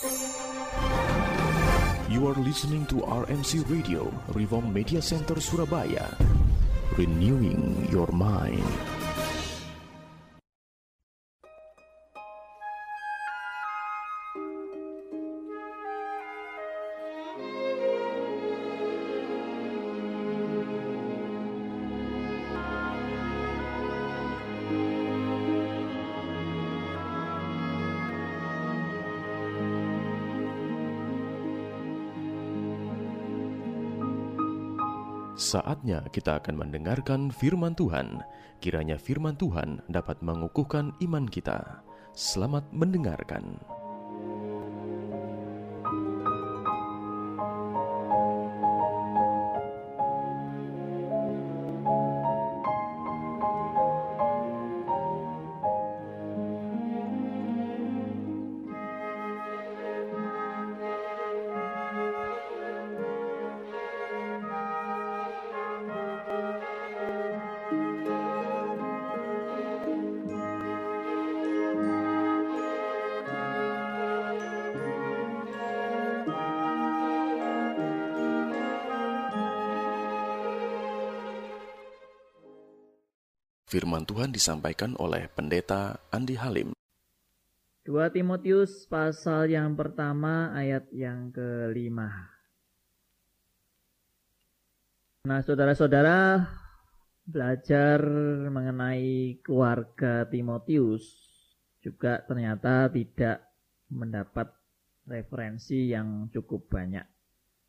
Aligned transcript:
You 0.00 0.08
are 2.24 2.38
listening 2.40 2.86
to 2.86 3.04
RMC 3.04 3.68
Radio, 3.68 4.08
Reform 4.32 4.72
Media 4.72 5.02
Center 5.02 5.36
Surabaya. 5.36 6.16
Renewing 6.96 7.86
your 7.92 8.08
mind. 8.08 8.64
Saatnya 35.50 36.06
kita 36.14 36.38
akan 36.38 36.62
mendengarkan 36.62 37.34
firman 37.34 37.74
Tuhan. 37.74 38.22
Kiranya 38.62 38.94
firman 38.94 39.34
Tuhan 39.34 39.82
dapat 39.90 40.22
mengukuhkan 40.22 40.94
iman 41.02 41.26
kita. 41.26 41.82
Selamat 42.14 42.70
mendengarkan. 42.70 43.58
Firman 83.70 84.02
Tuhan 84.02 84.34
disampaikan 84.34 84.98
oleh 84.98 85.30
Pendeta 85.30 85.94
Andi 86.10 86.34
Halim. 86.34 86.74
2 87.86 88.10
Timotius 88.10 88.82
pasal 88.90 89.46
yang 89.46 89.78
pertama 89.78 90.50
ayat 90.58 90.90
yang 90.90 91.30
kelima. 91.30 92.10
Nah 95.22 95.38
saudara-saudara 95.46 96.50
belajar 97.22 98.02
mengenai 98.50 99.38
keluarga 99.38 100.26
Timotius 100.26 101.06
juga 101.78 102.26
ternyata 102.26 102.90
tidak 102.90 103.54
mendapat 103.86 104.50
referensi 105.06 105.94
yang 105.94 106.26
cukup 106.34 106.66
banyak. 106.66 107.06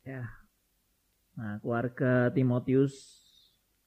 Ya. 0.02 0.26
Nah, 1.38 1.62
keluarga 1.62 2.28
Timotius 2.34 3.21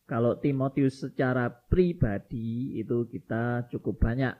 kalau 0.06 0.38
Timotius 0.38 1.02
secara 1.02 1.50
pribadi 1.50 2.78
itu 2.78 3.10
kita 3.10 3.66
cukup 3.74 3.98
banyak 3.98 4.38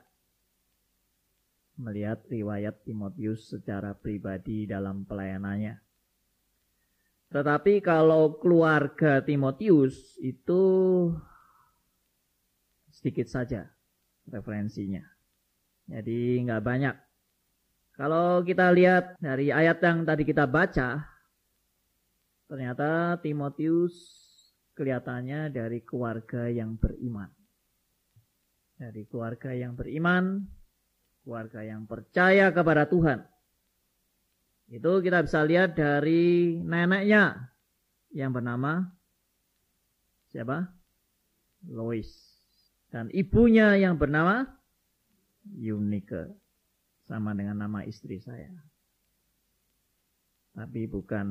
melihat 1.76 2.24
riwayat 2.30 2.86
Timotius 2.86 3.52
secara 3.52 3.92
pribadi 3.92 4.64
dalam 4.64 5.04
pelayanannya. 5.04 5.76
Tetapi 7.28 7.82
kalau 7.84 8.38
keluarga 8.40 9.20
Timotius 9.20 10.16
itu 10.22 10.62
sedikit 12.88 13.28
saja 13.28 13.68
referensinya. 14.30 15.04
Jadi 15.90 16.46
nggak 16.46 16.64
banyak. 16.64 16.96
Kalau 17.96 18.40
kita 18.46 18.72
lihat 18.72 19.18
dari 19.20 19.52
ayat 19.52 19.80
yang 19.82 20.04
tadi 20.06 20.22
kita 20.24 20.46
baca, 20.46 21.04
ternyata 22.48 23.16
Timotius 23.20 24.25
kelihatannya 24.76 25.48
dari 25.50 25.80
keluarga 25.80 26.52
yang 26.52 26.76
beriman. 26.76 27.32
Dari 28.76 29.08
keluarga 29.08 29.56
yang 29.56 29.72
beriman, 29.72 30.44
keluarga 31.24 31.64
yang 31.64 31.88
percaya 31.88 32.52
kepada 32.52 32.84
Tuhan. 32.84 33.24
Itu 34.68 35.00
kita 35.00 35.24
bisa 35.24 35.40
lihat 35.48 35.74
dari 35.80 36.60
neneknya 36.60 37.48
yang 38.12 38.36
bernama 38.36 38.84
siapa? 40.28 40.68
Lois. 41.72 42.12
Dan 42.92 43.08
ibunya 43.16 43.80
yang 43.80 43.96
bernama 43.96 44.44
Eunike. 45.56 46.36
Sama 47.06 47.32
dengan 47.38 47.64
nama 47.64 47.86
istri 47.86 48.18
saya. 48.18 48.50
Tapi 50.52 50.90
bukan 50.90 51.28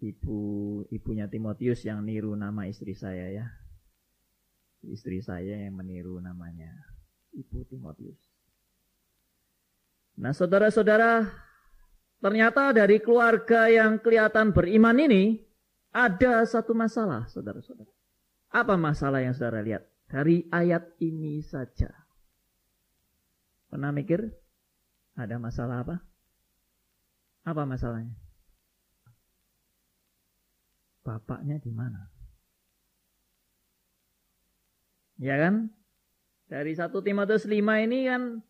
ibu 0.00 0.40
ibunya 0.88 1.28
Timotius 1.28 1.84
yang 1.84 2.00
niru 2.02 2.32
nama 2.32 2.64
istri 2.66 2.96
saya 2.96 3.28
ya. 3.30 3.46
Istri 4.80 5.20
saya 5.20 5.68
yang 5.68 5.76
meniru 5.76 6.16
namanya 6.24 6.72
Ibu 7.36 7.68
Timotius. 7.68 8.16
Nah, 10.16 10.32
saudara-saudara, 10.32 11.28
ternyata 12.16 12.72
dari 12.72 12.96
keluarga 12.96 13.68
yang 13.68 14.00
kelihatan 14.00 14.56
beriman 14.56 14.96
ini 14.96 15.36
ada 15.92 16.44
satu 16.48 16.72
masalah, 16.72 17.28
saudara-saudara. 17.28 17.92
Apa 18.50 18.74
masalah 18.80 19.20
yang 19.20 19.36
saudara 19.36 19.60
lihat 19.60 19.84
dari 20.08 20.48
ayat 20.48 20.96
ini 21.04 21.44
saja? 21.44 21.92
Pernah 23.68 23.92
mikir 23.92 24.32
ada 25.14 25.36
masalah 25.36 25.84
apa? 25.84 25.96
Apa 27.44 27.68
masalahnya? 27.68 28.29
Bapaknya 31.02 31.56
di 31.60 31.72
mana? 31.72 32.08
Ya 35.20 35.36
kan? 35.36 35.68
Dari 36.50 36.74
1 36.74 36.90
Timotius 36.90 37.46
5 37.46 37.86
ini 37.86 38.10
kan 38.10 38.42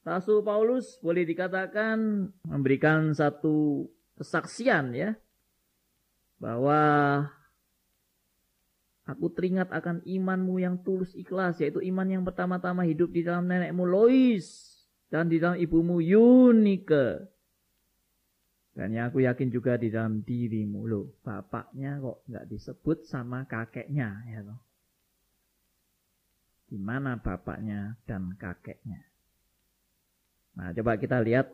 Rasul 0.00 0.40
Paulus 0.40 0.96
boleh 1.04 1.28
dikatakan 1.28 2.28
memberikan 2.48 3.12
satu 3.12 3.88
kesaksian 4.16 4.96
ya 4.96 5.16
bahwa 6.40 6.80
aku 9.04 9.28
teringat 9.32 9.68
akan 9.68 10.00
imanmu 10.04 10.56
yang 10.60 10.80
tulus 10.80 11.12
ikhlas 11.12 11.60
yaitu 11.60 11.84
iman 11.84 12.08
yang 12.08 12.24
pertama-tama 12.24 12.88
hidup 12.88 13.12
di 13.12 13.24
dalam 13.24 13.44
nenekmu 13.44 13.84
Lois 13.84 14.72
dan 15.12 15.28
di 15.28 15.36
dalam 15.36 15.60
ibumu 15.60 16.00
Yunike 16.00 17.28
dan 18.80 18.96
yang 18.96 19.12
aku 19.12 19.20
yakin 19.20 19.52
juga 19.52 19.76
di 19.76 19.92
dalam 19.92 20.24
dirimu 20.24 20.88
loh, 20.88 21.20
bapaknya 21.20 22.00
kok 22.00 22.24
nggak 22.24 22.48
disebut 22.48 23.04
sama 23.04 23.44
kakeknya 23.44 24.24
ya 24.24 24.40
loh. 24.40 24.56
Di 26.64 26.80
mana 26.80 27.20
bapaknya 27.20 28.00
dan 28.08 28.32
kakeknya? 28.40 29.04
Nah, 30.56 30.72
coba 30.72 30.96
kita 30.96 31.20
lihat 31.20 31.52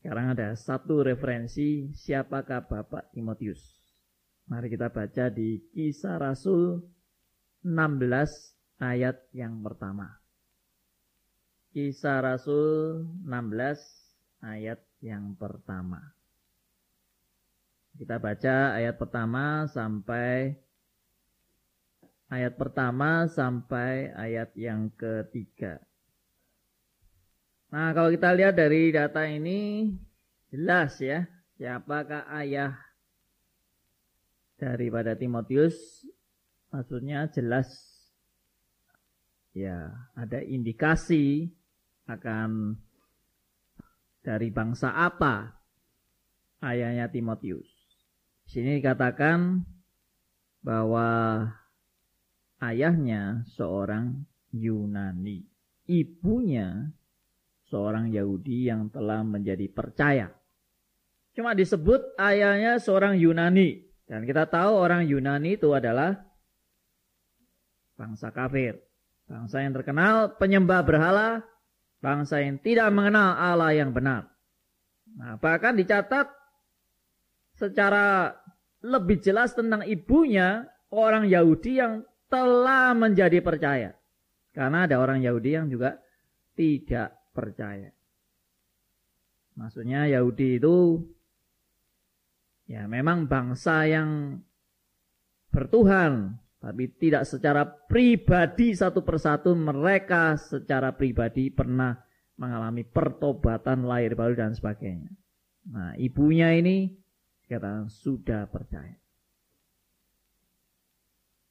sekarang 0.00 0.32
ada 0.32 0.56
satu 0.56 1.04
referensi 1.04 1.92
siapakah 1.92 2.64
Bapak 2.64 3.12
Timotius. 3.12 3.60
Mari 4.48 4.72
kita 4.72 4.88
baca 4.88 5.28
di 5.28 5.60
Kisah 5.76 6.16
Rasul 6.16 6.80
16 7.68 8.80
ayat 8.80 9.28
yang 9.36 9.60
pertama. 9.60 10.08
Kisah 11.68 12.24
Rasul 12.24 13.04
16 13.28 14.40
ayat 14.40 14.80
yang 15.04 15.36
pertama. 15.36 16.15
Kita 17.96 18.20
baca 18.20 18.76
ayat 18.76 19.00
pertama 19.00 19.64
sampai 19.72 20.52
ayat 22.28 22.52
pertama 22.60 23.24
sampai 23.24 24.12
ayat 24.12 24.52
yang 24.52 24.92
ketiga. 24.92 25.80
Nah, 27.72 27.96
kalau 27.96 28.12
kita 28.12 28.36
lihat 28.36 28.54
dari 28.54 28.92
data 28.92 29.24
ini 29.24 29.90
jelas 30.52 31.00
ya, 31.00 31.24
siapakah 31.56 32.28
ayah 32.36 32.76
daripada 34.60 35.16
Timotius? 35.16 36.04
Maksudnya 36.68 37.32
jelas 37.32 37.68
ya, 39.56 39.88
ada 40.12 40.44
indikasi 40.44 41.48
akan 42.06 42.76
dari 44.20 44.52
bangsa 44.52 44.92
apa 44.92 45.56
ayahnya 46.60 47.08
Timotius. 47.08 47.75
Sini 48.46 48.78
dikatakan 48.78 49.66
bahwa 50.62 51.42
ayahnya 52.62 53.42
seorang 53.50 54.26
Yunani, 54.54 55.44
ibunya 55.90 56.94
seorang 57.66 58.14
Yahudi 58.14 58.70
yang 58.70 58.88
telah 58.88 59.26
menjadi 59.26 59.66
percaya. 59.70 60.30
Cuma 61.34 61.52
disebut 61.52 62.16
ayahnya 62.16 62.78
seorang 62.80 63.18
Yunani. 63.18 63.84
Dan 64.06 64.22
kita 64.22 64.46
tahu 64.46 64.78
orang 64.78 65.04
Yunani 65.04 65.58
itu 65.58 65.74
adalah 65.74 66.14
bangsa 67.98 68.30
kafir. 68.30 68.78
Bangsa 69.26 69.66
yang 69.66 69.74
terkenal 69.74 70.38
penyembah 70.38 70.86
berhala, 70.86 71.42
bangsa 71.98 72.38
yang 72.38 72.62
tidak 72.62 72.94
mengenal 72.94 73.34
Allah 73.34 73.74
yang 73.74 73.90
benar. 73.90 74.30
Nah, 75.18 75.34
bahkan 75.42 75.74
dicatat 75.74 76.30
secara 77.56 78.36
lebih 78.84 79.18
jelas 79.24 79.56
tentang 79.56 79.82
ibunya 79.88 80.68
orang 80.92 81.26
Yahudi 81.26 81.80
yang 81.80 82.04
telah 82.28 82.92
menjadi 82.92 83.40
percaya. 83.42 83.90
Karena 84.52 84.88
ada 84.88 84.96
orang 85.00 85.20
Yahudi 85.20 85.50
yang 85.52 85.66
juga 85.68 86.00
tidak 86.56 87.12
percaya. 87.36 87.92
Maksudnya 89.56 90.08
Yahudi 90.08 90.60
itu 90.60 91.00
ya 92.68 92.84
memang 92.88 93.28
bangsa 93.28 93.88
yang 93.88 94.40
bertuhan, 95.48 96.36
tapi 96.60 96.92
tidak 96.96 97.24
secara 97.24 97.64
pribadi 97.64 98.76
satu 98.76 99.00
persatu 99.00 99.56
mereka 99.56 100.36
secara 100.36 100.92
pribadi 100.92 101.48
pernah 101.48 101.96
mengalami 102.36 102.84
pertobatan 102.84 103.88
lahir 103.88 104.12
baru 104.12 104.36
dan 104.36 104.52
sebagainya. 104.52 105.08
Nah, 105.72 105.96
ibunya 105.96 106.52
ini 106.52 106.92
kata 107.46 107.86
sudah 107.88 108.50
percaya. 108.50 108.98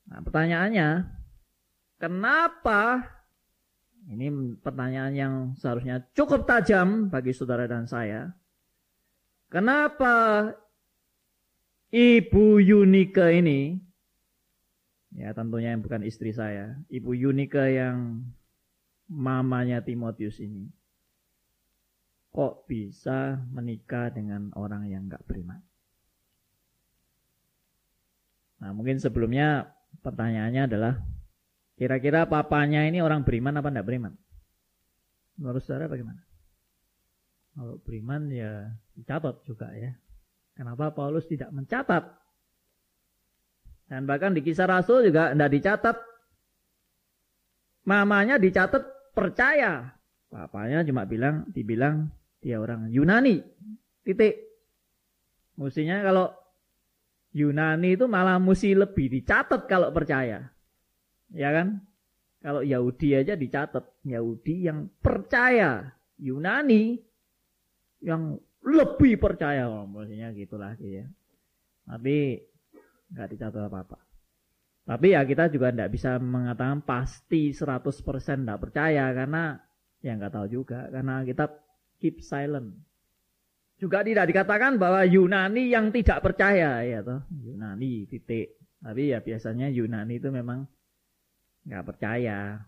Nah, 0.05 0.21
pertanyaannya, 0.21 0.89
kenapa 1.97 3.15
ini 4.05 4.29
pertanyaan 4.61 5.13
yang 5.17 5.33
seharusnya 5.57 6.05
cukup 6.13 6.45
tajam 6.45 7.09
bagi 7.09 7.33
saudara 7.33 7.65
dan 7.65 7.89
saya. 7.89 8.29
Kenapa 9.49 10.51
Ibu 11.89 12.61
Yunika 12.61 13.33
ini, 13.33 13.81
ya 15.15 15.33
tentunya 15.33 15.73
yang 15.73 15.81
bukan 15.81 16.05
istri 16.05 16.35
saya, 16.35 16.77
Ibu 16.91 17.17
Yunika 17.17 17.65
yang 17.65 18.25
mamanya 19.09 19.81
Timotius 19.81 20.37
ini, 20.37 20.69
kok 22.29 22.67
bisa 22.69 23.41
menikah 23.53 24.11
dengan 24.13 24.53
orang 24.53 24.85
yang 24.91 25.07
gak 25.09 25.23
beriman? 25.25 25.61
Nah 28.65 28.73
mungkin 28.73 28.97
sebelumnya 28.97 29.69
pertanyaannya 30.01 30.65
adalah 30.65 30.97
Kira-kira 31.75 32.23
papanya 32.23 32.87
ini 32.87 33.03
orang 33.03 33.27
beriman 33.27 33.59
apa 33.59 33.67
tidak 33.67 33.85
beriman? 33.87 34.13
Menurut 35.35 35.59
saudara 35.59 35.91
bagaimana? 35.91 36.23
Kalau 37.51 37.75
beriman 37.83 38.31
ya 38.31 38.71
dicatat 38.95 39.43
juga 39.43 39.75
ya. 39.75 39.91
Kenapa 40.55 40.95
Paulus 40.95 41.27
tidak 41.27 41.51
mencatat? 41.51 42.15
Dan 43.91 44.07
bahkan 44.07 44.31
di 44.31 44.39
kisah 44.39 44.71
Rasul 44.71 45.11
juga 45.11 45.35
tidak 45.35 45.51
dicatat. 45.51 45.97
Mamanya 47.83 48.39
dicatat 48.39 49.11
percaya. 49.11 49.99
Papanya 50.31 50.79
cuma 50.87 51.03
bilang, 51.03 51.43
dibilang 51.51 52.07
dia 52.39 52.63
orang 52.63 52.87
Yunani. 52.87 53.43
Titik. 54.07 54.39
Mestinya 55.59 55.99
kalau 56.07 56.31
Yunani 57.35 57.99
itu 57.99 58.07
malah 58.07 58.39
mesti 58.39 58.71
lebih 58.71 59.11
dicatat 59.11 59.67
kalau 59.67 59.91
percaya. 59.91 60.47
Ya 61.35 61.49
kan? 61.51 61.83
Kalau 62.39 62.63
Yahudi 62.63 63.11
aja 63.11 63.35
dicatat. 63.35 63.83
Yahudi 64.07 64.71
yang 64.71 64.87
percaya. 65.03 65.91
Yunani 66.15 66.95
yang 67.99 68.39
lebih 68.63 69.19
percaya. 69.19 69.67
Oh, 69.67 69.83
maksudnya 69.83 70.31
gitulah 70.31 70.79
ya. 70.79 71.03
Tapi 71.83 72.39
nggak 73.11 73.29
dicatat 73.35 73.67
apa-apa. 73.67 73.99
Tapi 74.85 75.17
ya 75.17 75.25
kita 75.27 75.51
juga 75.51 75.75
tidak 75.75 75.91
bisa 75.91 76.15
mengatakan 76.21 76.85
pasti 76.87 77.51
100% 77.51 77.91
tidak 78.45 78.61
percaya 78.63 79.11
karena 79.11 79.57
ya 79.99 80.13
nggak 80.13 80.33
tahu 80.39 80.47
juga 80.47 80.87
karena 80.87 81.25
kita 81.27 81.51
keep 81.99 82.23
silent. 82.23 82.79
Juga 83.75 84.07
tidak 84.07 84.31
dikatakan 84.31 84.79
bahwa 84.79 85.03
Yunani 85.03 85.67
yang 85.67 85.91
tidak 85.91 86.23
percaya 86.23 86.79
ya 86.87 87.03
toh 87.03 87.27
Yunani 87.43 88.07
titik. 88.07 88.55
Tapi 88.79 89.11
ya 89.11 89.19
biasanya 89.19 89.67
Yunani 89.67 90.15
itu 90.15 90.31
memang 90.31 90.63
nggak 91.67 91.83
percaya. 91.83 92.63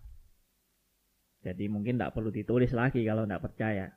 Jadi 1.48 1.72
mungkin 1.72 1.96
tidak 1.96 2.12
perlu 2.12 2.28
ditulis 2.28 2.76
lagi 2.76 3.08
kalau 3.08 3.24
tidak 3.24 3.40
percaya. 3.40 3.88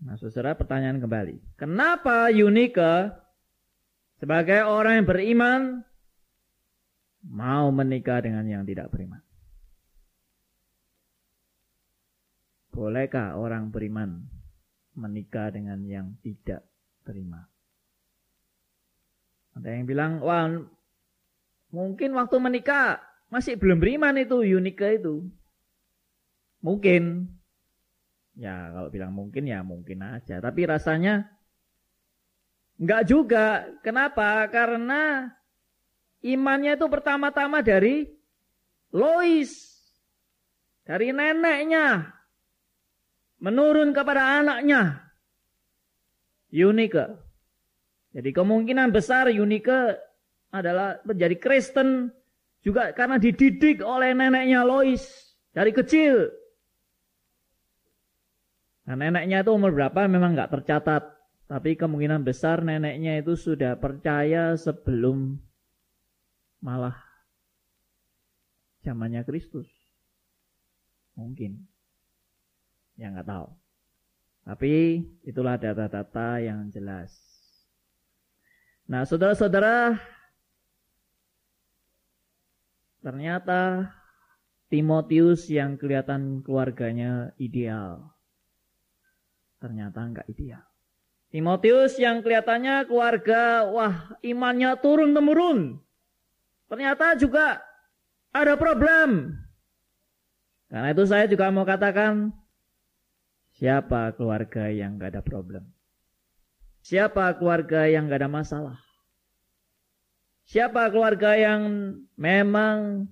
Nah, 0.00 0.16
saudara 0.16 0.56
pertanyaan 0.56 1.00
kembali. 1.00 1.60
Kenapa 1.60 2.32
Yunike 2.32 3.12
sebagai 4.16 4.64
orang 4.64 5.00
yang 5.00 5.08
beriman 5.08 5.60
mau 7.24 7.68
menikah 7.68 8.20
dengan 8.24 8.44
yang 8.48 8.64
tidak 8.64 8.88
beriman? 8.92 9.20
Bolehkah 12.70 13.34
orang 13.34 13.74
beriman 13.74 14.26
menikah 14.94 15.50
dengan 15.50 15.82
yang 15.86 16.14
tidak 16.22 16.62
beriman? 17.02 17.46
Ada 19.58 19.68
yang 19.74 19.86
bilang, 19.90 20.22
wah 20.22 20.46
Mungkin 21.70 22.18
waktu 22.18 22.36
menikah 22.42 22.98
masih 23.30 23.54
belum 23.54 23.78
beriman 23.78 24.18
itu 24.18 24.42
Yunika 24.42 24.90
itu. 24.90 25.22
Mungkin. 26.60 27.30
Ya 28.34 28.74
kalau 28.74 28.90
bilang 28.90 29.14
mungkin 29.14 29.46
ya 29.46 29.62
mungkin 29.62 30.02
aja. 30.02 30.42
Tapi 30.42 30.66
rasanya 30.66 31.30
enggak 32.74 33.06
juga. 33.06 33.70
Kenapa? 33.86 34.50
Karena 34.50 35.30
imannya 36.26 36.74
itu 36.74 36.86
pertama-tama 36.90 37.62
dari 37.62 38.10
Lois. 38.90 39.78
Dari 40.82 41.14
neneknya. 41.14 42.18
Menurun 43.40 43.96
kepada 43.96 44.44
anaknya. 44.44 45.00
Yunika. 46.52 47.16
Jadi 48.10 48.30
kemungkinan 48.34 48.90
besar 48.90 49.30
Yunika 49.30 49.96
adalah 50.50 50.98
menjadi 51.06 51.38
Kristen 51.38 52.10
juga 52.60 52.92
karena 52.92 53.16
dididik 53.16 53.80
oleh 53.80 54.12
neneknya 54.12 54.66
Lois 54.66 55.06
dari 55.54 55.70
kecil. 55.70 56.28
Nah, 58.90 58.98
neneknya 58.98 59.46
itu 59.46 59.54
umur 59.54 59.70
berapa 59.70 60.10
memang 60.10 60.34
nggak 60.34 60.50
tercatat, 60.50 61.14
tapi 61.46 61.78
kemungkinan 61.78 62.26
besar 62.26 62.66
neneknya 62.66 63.22
itu 63.22 63.38
sudah 63.38 63.78
percaya 63.78 64.58
sebelum 64.58 65.38
malah 66.58 66.98
zamannya 68.82 69.22
Kristus. 69.22 69.70
Mungkin. 71.14 71.69
Ya 73.00 73.08
nggak 73.08 73.24
tahu. 73.32 73.48
Tapi 74.44 75.00
itulah 75.24 75.56
data-data 75.56 76.36
yang 76.44 76.68
jelas. 76.68 77.16
Nah, 78.84 79.08
saudara-saudara, 79.08 79.96
Ternyata 83.00 83.88
Timotius 84.68 85.48
yang 85.48 85.80
kelihatan 85.80 86.44
keluarganya 86.44 87.32
ideal. 87.40 88.12
Ternyata 89.58 89.98
enggak 90.04 90.28
ideal. 90.30 90.62
Timotius 91.32 91.96
yang 91.96 92.20
kelihatannya 92.20 92.86
keluarga, 92.86 93.66
wah 93.72 94.14
imannya 94.20 94.76
turun-temurun. 94.78 95.80
Ternyata 96.70 97.18
juga 97.18 97.58
ada 98.30 98.54
problem. 98.54 99.34
Karena 100.70 100.88
itu 100.94 101.04
saya 101.08 101.26
juga 101.26 101.50
mau 101.50 101.66
katakan, 101.66 102.30
siapa 103.60 104.16
keluarga 104.16 104.72
yang 104.72 104.96
enggak 104.96 105.12
ada 105.12 105.22
problem? 105.22 105.68
Siapa 106.80 107.36
keluarga 107.36 107.84
yang 107.84 108.08
enggak 108.08 108.24
ada 108.24 108.32
masalah? 108.32 108.78
Siapa 110.48 110.88
keluarga 110.90 111.36
yang 111.38 111.94
memang 112.18 113.06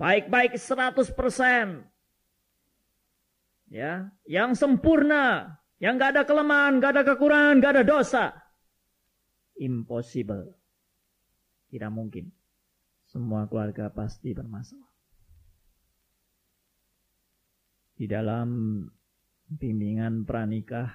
baik-baik 0.00 0.56
100%. 0.58 1.86
Ya, 3.70 4.10
yang 4.26 4.54
sempurna, 4.54 5.58
yang 5.82 5.98
gak 5.98 6.14
ada 6.14 6.22
kelemahan, 6.22 6.78
gak 6.78 6.92
ada 6.94 7.02
kekurangan, 7.02 7.58
gak 7.58 7.72
ada 7.76 7.84
dosa. 7.86 8.24
Impossible. 9.58 10.54
Tidak 11.70 11.90
mungkin. 11.90 12.30
Semua 13.10 13.46
keluarga 13.50 13.90
pasti 13.90 14.34
bermasalah. 14.34 14.90
Di 17.96 18.06
dalam 18.10 18.48
bimbingan 19.46 20.26
pranikah, 20.26 20.90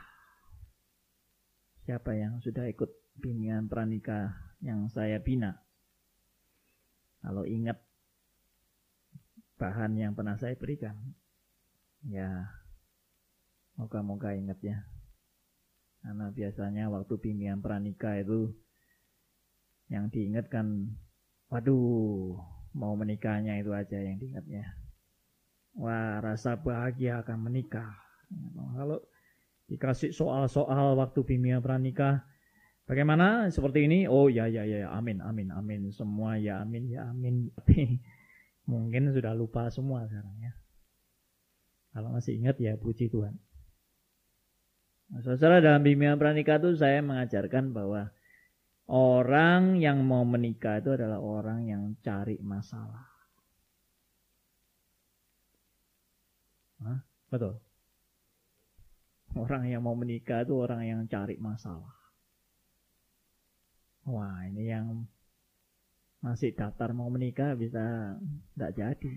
siapa 1.87 2.15
yang 2.15 2.43
sudah 2.43 2.67
ikut 2.67 2.91
bimbingan 3.15 3.71
pranikah 3.71 4.35
yang 4.59 4.91
saya 4.91 5.19
bina. 5.23 5.55
Kalau 7.21 7.45
ingat 7.47 7.77
bahan 9.55 9.93
yang 9.95 10.17
pernah 10.17 10.35
saya 10.35 10.57
berikan, 10.57 10.97
Ya, 12.01 12.49
moga-moga 13.77 14.33
ingat 14.33 14.57
ya. 14.65 14.81
Karena 16.01 16.33
biasanya 16.33 16.89
waktu 16.89 17.13
bimbingan 17.21 17.61
pranikah 17.61 18.17
itu 18.17 18.57
yang 19.85 20.09
diingatkan, 20.09 20.97
waduh, 21.53 22.41
mau 22.73 22.97
menikahnya 22.97 23.61
itu 23.61 23.69
aja 23.69 24.01
yang 24.01 24.17
diingatnya. 24.17 24.65
Wah, 25.77 26.17
rasa 26.25 26.57
bahagia 26.57 27.21
akan 27.21 27.45
menikah. 27.45 28.00
Kalau 28.75 28.97
dikasih 29.67 30.11
soal-soal 30.11 30.97
waktu 30.99 31.23
bimbingan 31.23 31.63
pranikah, 31.63 32.23
bagaimana 32.87 33.47
seperti 33.51 33.87
ini? 33.87 33.99
Oh 34.07 34.27
ya 34.27 34.47
ya 34.47 34.63
ya, 34.65 34.89
amin 34.91 35.21
amin 35.21 35.53
amin 35.53 35.81
semua 35.93 36.39
ya 36.39 36.63
amin 36.63 36.89
ya 36.91 37.07
amin. 37.11 37.51
Tapi 37.55 37.99
mungkin 38.71 39.11
sudah 39.11 39.35
lupa 39.35 39.69
semua 39.69 40.07
sekarang 40.07 40.35
ya. 40.39 40.53
Kalau 41.91 42.09
masih 42.15 42.39
ingat 42.39 42.55
ya 42.57 42.79
puji 42.79 43.11
Tuhan. 43.11 43.35
Nah, 45.11 45.19
saudara 45.19 45.59
dalam 45.59 45.83
bimbingan 45.83 46.15
pranikah 46.15 46.55
itu 46.55 46.79
saya 46.79 47.03
mengajarkan 47.03 47.75
bahwa 47.75 48.15
orang 48.87 49.75
yang 49.75 49.99
mau 50.07 50.23
menikah 50.23 50.79
itu 50.79 50.95
adalah 50.95 51.19
orang 51.19 51.67
yang 51.67 51.83
cari 51.99 52.39
masalah. 52.39 53.11
Hah? 56.79 57.03
Betul. 57.27 57.59
Orang 59.41 59.65
yang 59.65 59.81
mau 59.81 59.97
menikah 59.97 60.45
itu 60.45 60.53
orang 60.53 60.85
yang 60.85 61.01
cari 61.09 61.41
masalah. 61.41 61.97
Wah 64.05 64.45
ini 64.45 64.69
yang 64.69 65.09
masih 66.21 66.53
daftar 66.53 66.93
mau 66.93 67.09
menikah 67.09 67.57
bisa 67.57 68.13
tidak 68.53 68.71
jadi. 68.77 69.13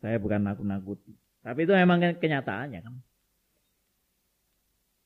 Saya 0.00 0.16
bukan 0.16 0.48
nakut-nakut. 0.48 0.96
Tapi 1.44 1.60
itu 1.68 1.76
memang 1.76 2.00
kenyataannya 2.00 2.80
kan. 2.80 2.94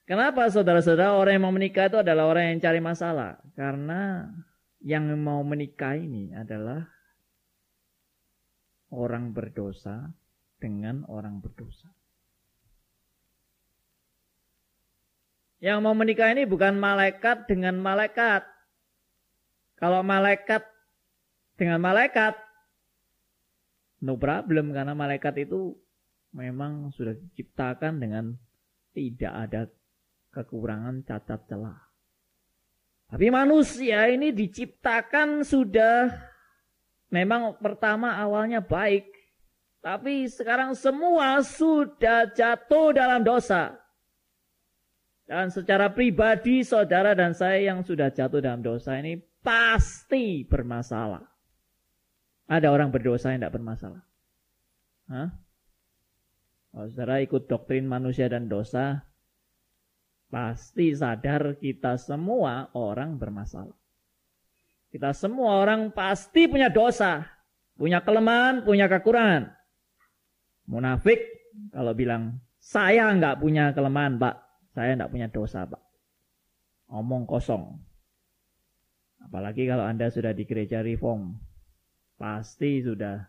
Kenapa 0.06 0.46
saudara-saudara 0.46 1.18
orang 1.18 1.38
yang 1.38 1.44
mau 1.46 1.54
menikah 1.54 1.90
itu 1.90 1.98
adalah 1.98 2.30
orang 2.30 2.54
yang 2.54 2.58
cari 2.62 2.78
masalah? 2.78 3.42
Karena 3.58 4.30
yang 4.82 5.10
mau 5.18 5.42
menikah 5.42 5.98
ini 5.98 6.30
adalah 6.34 6.86
orang 8.94 9.34
berdosa 9.34 10.14
dengan 10.58 11.02
orang 11.10 11.42
berdosa. 11.42 11.90
Yang 15.62 15.78
mau 15.78 15.94
menikah 15.94 16.34
ini 16.34 16.42
bukan 16.42 16.74
malaikat 16.74 17.46
dengan 17.46 17.78
malaikat. 17.78 18.42
Kalau 19.78 20.02
malaikat 20.02 20.66
dengan 21.54 21.78
malaikat, 21.78 22.34
no 24.02 24.18
problem 24.18 24.74
karena 24.74 24.98
malaikat 24.98 25.46
itu 25.46 25.78
memang 26.34 26.90
sudah 26.90 27.14
diciptakan 27.14 28.02
dengan 28.02 28.34
tidak 28.90 29.30
ada 29.30 29.62
kekurangan 30.34 31.06
cacat 31.06 31.40
celah. 31.46 31.78
Tapi 33.06 33.26
manusia 33.30 34.10
ini 34.10 34.34
diciptakan 34.34 35.46
sudah 35.46 36.10
memang 37.14 37.54
pertama 37.62 38.18
awalnya 38.18 38.58
baik. 38.58 39.06
Tapi 39.78 40.26
sekarang 40.26 40.74
semua 40.74 41.38
sudah 41.42 42.30
jatuh 42.34 42.94
dalam 42.94 43.22
dosa. 43.22 43.81
Dan 45.26 45.48
secara 45.48 45.90
pribadi 45.94 46.66
saudara 46.66 47.14
dan 47.14 47.32
saya 47.32 47.62
yang 47.72 47.86
sudah 47.86 48.10
jatuh 48.10 48.42
dalam 48.42 48.60
dosa 48.60 48.98
ini 48.98 49.16
pasti 49.42 50.42
bermasalah. 50.44 51.22
Ada 52.50 52.68
orang 52.68 52.90
berdosa 52.90 53.32
yang 53.32 53.42
tidak 53.42 53.54
bermasalah. 53.56 54.02
Hah? 55.08 55.28
Kalau 56.72 56.86
saudara 56.88 57.20
ikut 57.20 57.46
doktrin 57.48 57.84
manusia 57.84 58.26
dan 58.32 58.48
dosa, 58.48 59.04
pasti 60.32 60.96
sadar 60.96 61.60
kita 61.60 62.00
semua 62.00 62.72
orang 62.72 63.20
bermasalah. 63.20 63.76
Kita 64.92 65.12
semua 65.16 65.64
orang 65.64 65.92
pasti 65.92 66.48
punya 66.48 66.68
dosa, 66.68 67.24
punya 67.76 68.04
kelemahan, 68.04 68.64
punya 68.64 68.88
kekurangan. 68.88 69.52
Munafik 70.68 71.20
kalau 71.72 71.92
bilang, 71.92 72.40
saya 72.60 73.12
nggak 73.12 73.40
punya 73.40 73.72
kelemahan 73.76 74.16
pak, 74.16 74.36
saya 74.72 74.96
nggak 74.96 75.12
punya 75.12 75.28
dosa 75.28 75.68
pak. 75.68 75.80
Omong 76.92 77.24
kosong. 77.24 77.80
Apalagi 79.22 79.68
kalau 79.68 79.86
Anda 79.86 80.10
sudah 80.10 80.34
di 80.34 80.44
gereja 80.44 80.82
reform, 80.82 81.38
pasti 82.18 82.82
sudah 82.82 83.22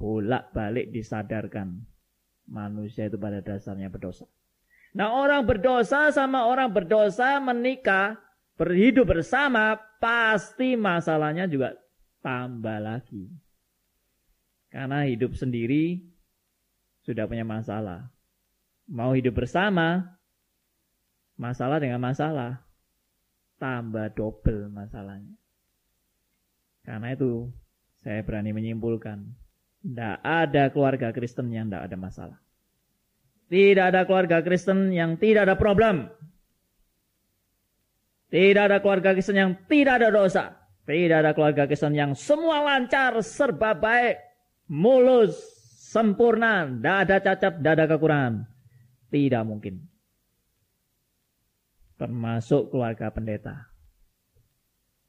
bolak-balik 0.00 0.90
disadarkan 0.90 1.84
manusia 2.48 3.06
itu 3.06 3.20
pada 3.20 3.44
dasarnya 3.44 3.92
berdosa. 3.92 4.26
Nah 4.96 5.12
orang 5.14 5.46
berdosa 5.46 6.10
sama 6.10 6.50
orang 6.50 6.72
berdosa 6.74 7.38
menikah, 7.38 8.18
berhidup 8.58 9.06
bersama, 9.06 9.78
pasti 10.02 10.74
masalahnya 10.74 11.46
juga 11.46 11.78
tambah 12.24 12.80
lagi. 12.82 13.30
Karena 14.70 15.06
hidup 15.06 15.34
sendiri 15.34 16.00
sudah 17.06 17.26
punya 17.26 17.46
masalah. 17.46 18.10
Mau 18.90 19.14
hidup 19.14 19.38
bersama, 19.38 20.18
masalah 21.40 21.80
dengan 21.80 22.04
masalah, 22.04 22.60
tambah 23.56 24.12
double 24.12 24.68
masalahnya. 24.68 25.32
Karena 26.84 27.16
itu 27.16 27.48
saya 28.04 28.20
berani 28.20 28.52
menyimpulkan, 28.52 29.24
tidak 29.80 30.16
ada 30.20 30.68
keluarga 30.68 31.08
Kristen 31.16 31.48
yang 31.48 31.72
tidak 31.72 31.88
ada 31.88 31.96
masalah. 31.96 32.38
Tidak 33.48 33.84
ada 33.88 34.04
keluarga 34.04 34.44
Kristen 34.44 34.92
yang 34.92 35.16
tidak 35.16 35.48
ada 35.48 35.56
problem. 35.56 36.12
Tidak 38.30 38.62
ada 38.62 38.78
keluarga 38.78 39.10
Kristen 39.16 39.40
yang 39.40 39.52
tidak 39.66 40.04
ada 40.04 40.08
dosa. 40.14 40.54
Tidak 40.86 41.18
ada 41.18 41.34
keluarga 41.34 41.66
Kristen 41.66 41.98
yang 41.98 42.14
semua 42.14 42.62
lancar, 42.62 43.18
serba 43.26 43.74
baik, 43.74 44.22
mulus, 44.70 45.34
sempurna, 45.90 46.70
tidak 46.70 46.96
ada 47.02 47.16
cacat, 47.18 47.52
tidak 47.58 47.72
ada 47.74 47.86
kekurangan. 47.90 48.34
Tidak 49.10 49.42
mungkin. 49.42 49.89
Termasuk 52.00 52.72
keluarga 52.72 53.12
pendeta. 53.12 53.68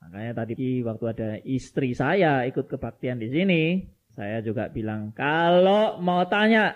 Makanya 0.03 0.43
tadi 0.43 0.83
waktu 0.83 1.05
ada 1.07 1.29
istri 1.47 1.95
saya 1.95 2.43
ikut 2.43 2.67
kebaktian 2.67 3.15
di 3.15 3.31
sini, 3.31 3.61
saya 4.11 4.43
juga 4.43 4.67
bilang, 4.67 5.15
kalau 5.15 6.03
mau 6.03 6.27
tanya 6.27 6.75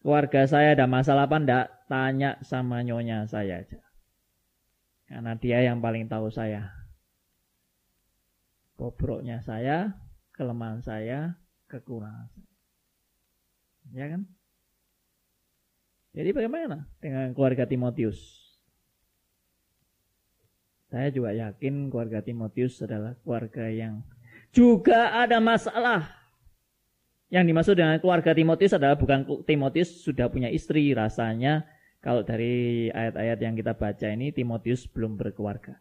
keluarga 0.00 0.48
saya 0.48 0.72
ada 0.72 0.88
masalah 0.88 1.28
apa 1.28 1.36
enggak, 1.36 1.66
tanya 1.92 2.40
sama 2.40 2.80
nyonya 2.80 3.28
saya 3.28 3.60
aja. 3.60 3.84
Karena 5.12 5.36
dia 5.36 5.60
yang 5.60 5.84
paling 5.84 6.08
tahu 6.08 6.32
saya. 6.32 6.72
Bobroknya 8.80 9.44
saya, 9.44 9.92
kelemahan 10.32 10.80
saya, 10.80 11.36
kekurangan 11.68 12.32
saya. 12.32 12.52
Ya 13.92 14.06
kan? 14.08 14.24
Jadi 16.16 16.32
bagaimana 16.32 16.88
dengan 16.96 17.36
keluarga 17.36 17.68
Timotius? 17.68 18.41
Saya 20.92 21.08
juga 21.08 21.32
yakin 21.32 21.88
keluarga 21.88 22.20
Timotius 22.20 22.76
adalah 22.84 23.16
keluarga 23.24 23.64
yang 23.72 24.04
juga 24.52 25.24
ada 25.24 25.40
masalah. 25.40 26.04
Yang 27.32 27.44
dimaksud 27.48 27.74
dengan 27.80 27.96
keluarga 27.96 28.36
Timotius 28.36 28.76
adalah 28.76 29.00
bukan 29.00 29.24
Timotius 29.48 30.04
sudah 30.04 30.28
punya 30.28 30.52
istri. 30.52 30.92
Rasanya 30.92 31.64
kalau 32.04 32.20
dari 32.20 32.92
ayat-ayat 32.92 33.38
yang 33.40 33.56
kita 33.56 33.72
baca 33.72 34.04
ini 34.04 34.36
Timotius 34.36 34.84
belum 34.84 35.16
berkeluarga. 35.16 35.80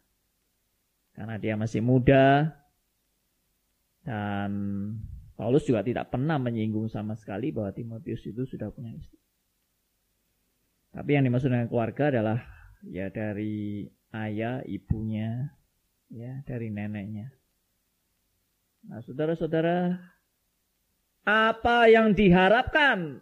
Karena 1.12 1.36
dia 1.36 1.60
masih 1.60 1.84
muda. 1.84 2.56
Dan 4.08 4.52
Paulus 5.36 5.68
juga 5.68 5.84
tidak 5.84 6.08
pernah 6.08 6.40
menyinggung 6.40 6.88
sama 6.88 7.20
sekali 7.20 7.52
bahwa 7.52 7.76
Timotius 7.76 8.24
itu 8.24 8.48
sudah 8.48 8.72
punya 8.72 8.96
istri. 8.96 9.20
Tapi 10.96 11.20
yang 11.20 11.28
dimaksud 11.28 11.52
dengan 11.52 11.68
keluarga 11.68 12.08
adalah 12.16 12.40
ya 12.88 13.12
dari 13.12 13.92
ayah, 14.12 14.64
ibunya, 14.68 15.52
ya 16.12 16.44
dari 16.44 16.68
neneknya. 16.68 17.32
Nah, 18.88 19.00
saudara-saudara, 19.06 19.96
apa 21.24 21.78
yang 21.88 22.18
diharapkan 22.18 23.22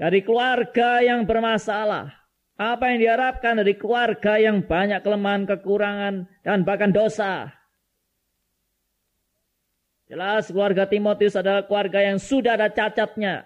dari 0.00 0.24
keluarga 0.24 1.04
yang 1.04 1.28
bermasalah? 1.28 2.10
Apa 2.54 2.94
yang 2.94 3.02
diharapkan 3.02 3.58
dari 3.58 3.74
keluarga 3.74 4.38
yang 4.38 4.62
banyak 4.62 5.02
kelemahan, 5.02 5.42
kekurangan, 5.42 6.14
dan 6.46 6.62
bahkan 6.62 6.94
dosa? 6.94 7.50
Jelas 10.06 10.52
keluarga 10.52 10.86
Timotius 10.86 11.34
adalah 11.34 11.66
keluarga 11.66 12.04
yang 12.04 12.22
sudah 12.22 12.54
ada 12.54 12.70
cacatnya, 12.70 13.42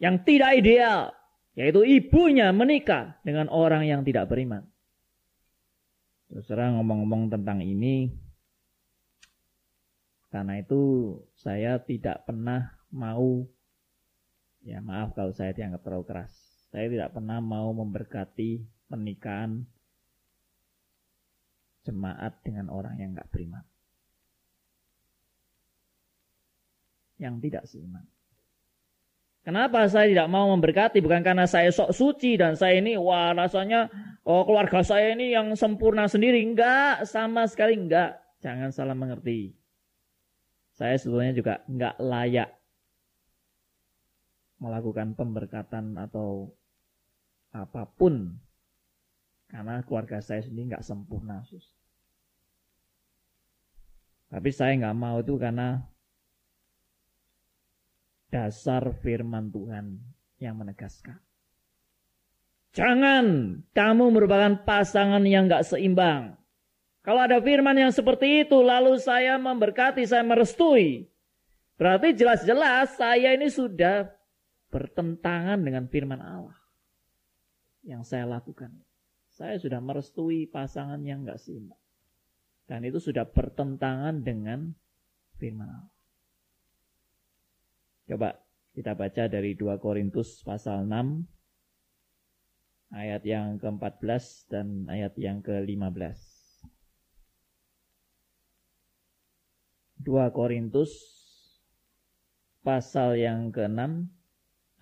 yang 0.00 0.24
tidak 0.24 0.56
ideal, 0.56 1.12
yaitu 1.52 1.84
ibunya 1.84 2.48
menikah 2.54 3.20
dengan 3.26 3.52
orang 3.52 3.84
yang 3.84 4.00
tidak 4.06 4.30
beriman. 4.30 4.69
Terus 6.30 6.46
terang 6.46 6.78
ngomong-ngomong 6.78 7.34
tentang 7.34 7.58
ini, 7.58 8.14
karena 10.30 10.62
itu 10.62 11.14
saya 11.34 11.82
tidak 11.82 12.22
pernah 12.22 12.70
mau 12.94 13.50
Ya 14.60 14.84
maaf 14.84 15.16
kalau 15.16 15.32
saya 15.32 15.56
dianggap 15.56 15.80
terlalu 15.80 16.04
keras. 16.04 16.32
Saya 16.68 16.86
tidak 16.92 17.16
pernah 17.16 17.40
mau 17.40 17.72
memberkati 17.72 18.60
pernikahan 18.86 19.64
jemaat 21.88 22.36
dengan 22.44 22.68
orang 22.68 23.00
yang 23.00 23.16
nggak 23.16 23.32
beriman. 23.32 23.64
Yang 27.16 27.34
tidak 27.48 27.64
seiman. 27.66 28.04
Kenapa 29.50 29.82
saya 29.90 30.06
tidak 30.06 30.30
mau 30.30 30.46
memberkati? 30.54 31.02
Bukan 31.02 31.26
karena 31.26 31.42
saya 31.42 31.74
sok 31.74 31.90
suci 31.90 32.38
dan 32.38 32.54
saya 32.54 32.78
ini, 32.78 32.94
wah 32.94 33.34
rasanya 33.34 33.90
oh 34.22 34.46
keluarga 34.46 34.78
saya 34.86 35.10
ini 35.10 35.34
yang 35.34 35.58
sempurna 35.58 36.06
sendiri. 36.06 36.38
Enggak, 36.38 37.02
sama 37.10 37.50
sekali 37.50 37.74
enggak. 37.74 38.14
Jangan 38.38 38.70
salah 38.70 38.94
mengerti. 38.94 39.50
Saya 40.70 40.94
sebetulnya 40.94 41.34
juga 41.34 41.54
enggak 41.66 41.98
layak 41.98 42.54
melakukan 44.62 45.18
pemberkatan 45.18 45.98
atau 45.98 46.54
apa 47.50 47.90
pun. 47.90 48.38
Karena 49.50 49.82
keluarga 49.82 50.22
saya 50.22 50.46
sendiri 50.46 50.78
enggak 50.78 50.86
sempurna. 50.86 51.42
Tapi 54.30 54.50
saya 54.54 54.78
enggak 54.78 54.94
mau 54.94 55.18
itu 55.18 55.34
karena 55.42 55.89
dasar 58.30 58.94
firman 59.02 59.50
Tuhan 59.50 59.98
yang 60.38 60.56
menegaskan. 60.56 61.18
Jangan 62.70 63.58
kamu 63.74 64.14
merupakan 64.14 64.62
pasangan 64.62 65.26
yang 65.26 65.50
gak 65.50 65.66
seimbang. 65.66 66.38
Kalau 67.02 67.26
ada 67.26 67.42
firman 67.42 67.74
yang 67.74 67.90
seperti 67.90 68.46
itu, 68.46 68.62
lalu 68.62 68.94
saya 69.02 69.34
memberkati, 69.42 70.06
saya 70.06 70.22
merestui. 70.22 71.10
Berarti 71.74 72.14
jelas-jelas 72.14 72.94
saya 72.94 73.34
ini 73.34 73.50
sudah 73.50 74.06
bertentangan 74.70 75.58
dengan 75.58 75.90
firman 75.90 76.22
Allah. 76.22 76.58
Yang 77.82 78.14
saya 78.14 78.28
lakukan. 78.30 78.70
Saya 79.34 79.58
sudah 79.58 79.82
merestui 79.82 80.46
pasangan 80.46 81.00
yang 81.02 81.26
gak 81.26 81.42
seimbang. 81.42 81.80
Dan 82.70 82.86
itu 82.86 83.02
sudah 83.02 83.26
bertentangan 83.26 84.22
dengan 84.22 84.70
firman 85.40 85.66
Allah. 85.66 85.99
Coba 88.10 88.34
kita 88.74 88.98
baca 88.98 89.30
dari 89.30 89.54
2 89.54 89.78
Korintus 89.78 90.42
pasal 90.42 90.82
6 90.82 92.90
ayat 92.90 93.22
yang 93.22 93.54
ke-14 93.62 94.50
dan 94.50 94.90
ayat 94.90 95.14
yang 95.14 95.38
ke-15. 95.38 96.18
2 100.02 100.10
Korintus 100.34 100.90
pasal 102.66 103.14
yang 103.14 103.54
ke-6 103.54 103.78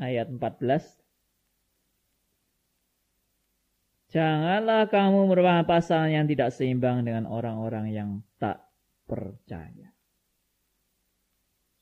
ayat 0.00 0.32
14 0.32 1.04
Janganlah 4.08 4.88
kamu 4.88 5.28
merupakan 5.28 5.68
pasangan 5.68 6.08
yang 6.08 6.24
tidak 6.24 6.48
seimbang 6.48 7.04
dengan 7.04 7.28
orang-orang 7.28 7.92
yang 7.92 8.24
tak 8.40 8.64
percaya. 9.04 9.92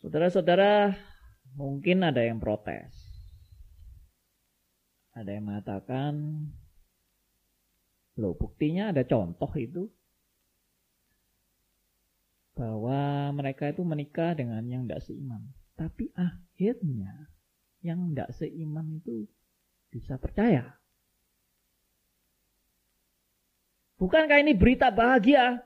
Saudara-saudara, 0.03 0.91
Mungkin 1.57 2.05
ada 2.05 2.21
yang 2.21 2.37
protes. 2.37 2.93
Ada 5.17 5.41
yang 5.41 5.49
mengatakan, 5.49 6.13
loh 8.21 8.37
buktinya 8.37 8.93
ada 8.93 9.01
contoh 9.09 9.49
itu. 9.57 9.89
Bahwa 12.53 13.33
mereka 13.33 13.73
itu 13.73 13.81
menikah 13.89 14.37
dengan 14.37 14.61
yang 14.69 14.85
tidak 14.85 15.01
seiman. 15.09 15.43
Tapi 15.77 16.13
akhirnya 16.13 17.33
yang 17.81 18.13
tidak 18.13 18.37
seiman 18.37 19.01
itu 19.01 19.25
bisa 19.89 20.21
percaya. 20.21 20.77
Bukankah 23.97 24.45
ini 24.45 24.53
berita 24.53 24.93
bahagia? 24.93 25.65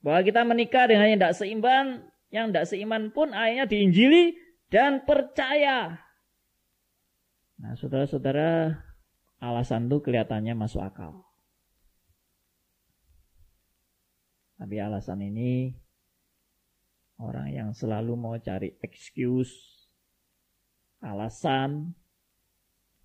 Bahwa 0.00 0.24
kita 0.24 0.40
menikah 0.48 0.88
dengan 0.88 1.12
yang 1.12 1.20
tidak 1.20 1.36
seiman, 1.36 1.86
yang 2.32 2.48
tidak 2.48 2.64
seiman 2.72 3.12
pun 3.12 3.36
akhirnya 3.36 3.68
diinjili 3.68 4.47
dan 4.68 5.04
percaya. 5.04 5.96
Nah, 7.58 7.74
saudara-saudara, 7.74 8.78
alasan 9.42 9.90
itu 9.90 9.98
kelihatannya 10.04 10.54
masuk 10.54 10.84
akal. 10.84 11.26
Tapi 14.58 14.76
alasan 14.78 15.22
ini 15.22 15.70
orang 17.18 17.50
yang 17.50 17.70
selalu 17.74 18.14
mau 18.14 18.34
cari 18.38 18.74
excuse, 18.82 19.86
alasan, 21.02 21.94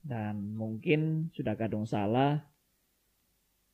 dan 0.03 0.53
mungkin 0.53 1.31
sudah 1.31 1.55
kadung 1.55 1.87
salah, 1.87 2.43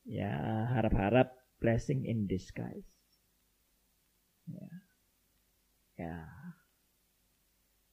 ya 0.05 0.67
harap-harap 0.75 1.33
blessing 1.59 2.05
in 2.05 2.27
disguise. 2.29 2.87
Ya. 4.47 4.69
ya. 5.97 6.17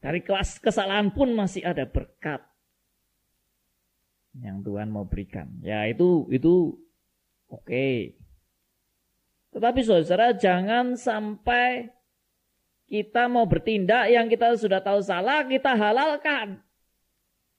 Dari 0.06 0.22
kelas 0.22 0.62
kesalahan 0.62 1.10
pun 1.10 1.34
masih 1.34 1.66
ada 1.66 1.82
berkat 1.82 2.38
yang 4.38 4.60
Tuhan 4.60 4.92
mau 4.92 5.08
berikan. 5.08 5.48
Ya 5.64 5.82
itu 5.88 6.28
itu 6.28 6.76
oke. 7.48 8.14
Tetapi 9.50 9.80
saudara 9.82 10.36
jangan 10.36 10.94
sampai 10.94 11.88
kita 12.86 13.26
mau 13.26 13.48
bertindak 13.48 14.12
yang 14.12 14.28
kita 14.28 14.54
sudah 14.54 14.84
tahu 14.84 15.00
salah 15.00 15.48
kita 15.48 15.74
halalkan. 15.74 16.60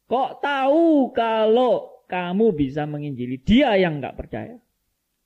Kok 0.07 0.39
tahu 0.39 1.11
kalau 1.11 2.05
kamu 2.07 2.55
bisa 2.55 2.87
menginjili 2.87 3.41
dia 3.41 3.75
yang 3.75 3.99
nggak 3.99 4.15
percaya? 4.15 4.55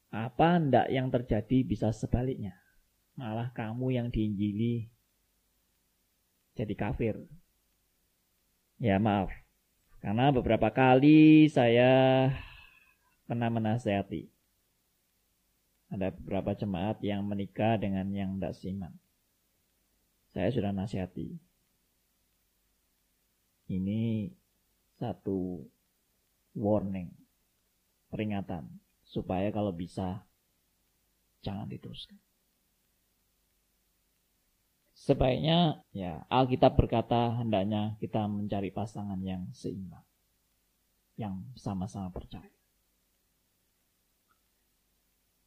Apa 0.09 0.57
ndak 0.57 0.89
yang 0.89 1.13
terjadi 1.13 1.61
bisa 1.61 1.93
sebaliknya? 1.93 2.57
Malah 3.13 3.53
kamu 3.53 3.93
yang 3.93 4.07
diinjili 4.09 4.89
jadi 6.55 6.73
kafir. 6.75 7.15
Ya 8.81 8.97
maaf, 8.97 9.29
karena 10.01 10.33
beberapa 10.33 10.73
kali 10.73 11.45
saya 11.45 12.33
pernah 13.29 13.53
menasehati. 13.53 14.27
Ada 15.91 16.09
beberapa 16.15 16.55
jemaat 16.57 17.03
yang 17.05 17.21
menikah 17.27 17.77
dengan 17.77 18.09
yang 18.15 18.39
tidak 18.39 18.57
siman. 18.57 18.93
Saya 20.31 20.47
sudah 20.49 20.71
nasihati. 20.71 21.35
Ini 23.67 24.31
satu 24.95 25.67
warning, 26.55 27.11
peringatan, 28.09 28.67
supaya 29.03 29.51
kalau 29.51 29.75
bisa 29.75 30.23
jangan 31.43 31.67
diteruskan. 31.67 32.17
Sebaiknya 35.01 35.81
ya 35.97 36.21
Alkitab 36.29 36.77
berkata 36.77 37.41
hendaknya 37.41 37.97
kita 37.97 38.29
mencari 38.29 38.69
pasangan 38.69 39.17
yang 39.25 39.49
seimbang. 39.49 40.05
Yang 41.17 41.41
sama-sama 41.57 42.13
percaya. 42.13 42.53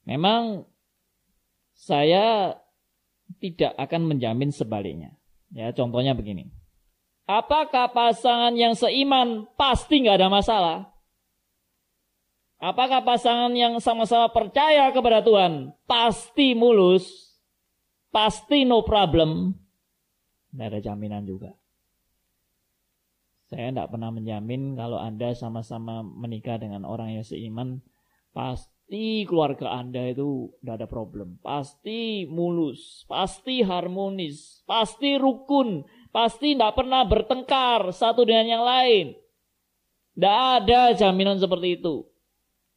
Memang 0.03 0.67
saya 1.71 2.59
tidak 3.39 3.79
akan 3.79 4.11
menjamin 4.11 4.51
sebaliknya. 4.51 5.15
Ya, 5.55 5.71
contohnya 5.71 6.19
begini. 6.19 6.51
Apakah 7.25 7.95
pasangan 7.95 8.53
yang 8.59 8.75
seiman 8.75 9.47
pasti 9.55 10.03
nggak 10.03 10.19
ada 10.19 10.29
masalah? 10.29 10.79
Apakah 12.59 13.07
pasangan 13.07 13.55
yang 13.55 13.79
sama-sama 13.79 14.29
percaya 14.35 14.91
kepada 14.91 15.23
Tuhan 15.23 15.71
pasti 15.87 16.59
mulus? 16.59 17.34
Pasti 18.15 18.63
no 18.63 18.87
problem. 18.87 19.51
Tidak 20.55 20.67
ada 20.71 20.79
jaminan 20.79 21.27
juga. 21.27 21.51
Saya 23.51 23.75
tidak 23.75 23.91
pernah 23.91 24.15
menjamin 24.15 24.79
kalau 24.79 25.03
Anda 25.03 25.35
sama-sama 25.35 26.07
menikah 26.07 26.63
dengan 26.63 26.87
orang 26.87 27.19
yang 27.19 27.27
seiman, 27.27 27.83
pasti 28.31 29.27
keluarga 29.27 29.75
Anda 29.83 30.15
itu 30.15 30.55
tidak 30.63 30.75
ada 30.79 30.87
problem. 30.87 31.43
Pasti 31.43 32.23
mulus, 32.31 33.03
pasti 33.11 33.67
harmonis, 33.67 34.63
pasti 34.63 35.19
rukun, 35.19 35.83
pasti 36.15 36.55
tidak 36.55 36.79
pernah 36.79 37.03
bertengkar 37.03 37.91
satu 37.91 38.23
dengan 38.23 38.47
yang 38.47 38.63
lain. 38.63 39.07
Tidak 40.15 40.39
ada 40.63 40.95
jaminan 40.95 41.43
seperti 41.43 41.83
itu. 41.83 42.14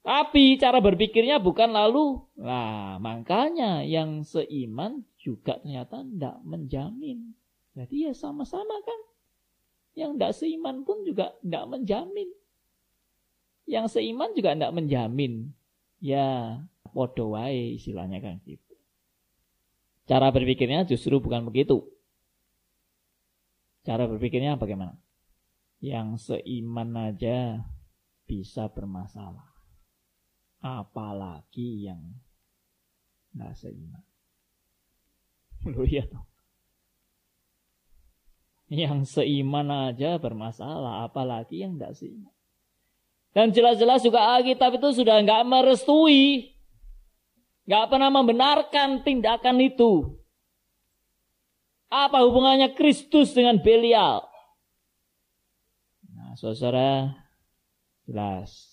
Tapi 0.08 0.56
cara 0.56 0.80
berpikirnya 0.80 1.36
bukan 1.44 1.76
lalu. 1.76 2.24
Nah, 2.40 2.96
makanya 2.96 3.84
yang 3.84 4.24
seiman 4.24 5.04
juga 5.20 5.60
ternyata 5.60 6.00
tidak 6.00 6.40
menjamin. 6.48 7.36
Jadi 7.76 8.08
ya 8.08 8.16
sama-sama 8.16 8.80
kan. 8.88 9.00
Yang 10.00 10.12
tidak 10.16 10.34
seiman 10.40 10.88
pun 10.88 11.04
juga 11.04 11.36
tidak 11.44 11.68
menjamin. 11.68 12.32
Yang 13.68 14.00
seiman 14.00 14.32
juga 14.32 14.56
tidak 14.56 14.72
menjamin. 14.80 15.52
Ya, 16.00 16.64
podo 16.96 17.36
wae 17.36 17.76
istilahnya 17.76 18.24
kan 18.24 18.40
gitu. 18.48 18.80
Cara 20.08 20.32
berpikirnya 20.32 20.88
justru 20.88 21.20
bukan 21.20 21.44
begitu. 21.44 21.84
Cara 23.84 24.08
berpikirnya 24.08 24.56
bagaimana? 24.56 24.96
Yang 25.84 26.32
seiman 26.32 26.96
aja 26.96 27.60
bisa 28.24 28.72
bermasalah. 28.72 29.47
Apalagi 30.68 31.88
yang 31.88 32.02
nggak 33.38 33.54
seiman. 33.56 34.04
Lu 35.64 35.88
ya 35.88 36.04
toh. 36.10 36.26
Yang 38.68 39.16
seiman 39.16 39.72
aja 39.72 40.20
bermasalah, 40.20 41.08
apalagi 41.08 41.64
yang 41.64 41.80
nggak 41.80 41.96
seiman. 41.96 42.36
Dan 43.32 43.54
jelas-jelas 43.54 44.04
juga 44.04 44.36
Alkitab 44.36 44.82
itu 44.82 44.98
sudah 44.98 45.22
nggak 45.24 45.46
merestui, 45.48 46.58
nggak 47.70 47.86
pernah 47.88 48.10
membenarkan 48.12 49.06
tindakan 49.06 49.62
itu. 49.62 50.18
Apa 51.88 52.28
hubungannya 52.28 52.76
Kristus 52.76 53.32
dengan 53.32 53.64
Belial? 53.64 54.26
Nah, 56.12 56.36
saudara, 56.36 57.16
jelas. 58.04 58.67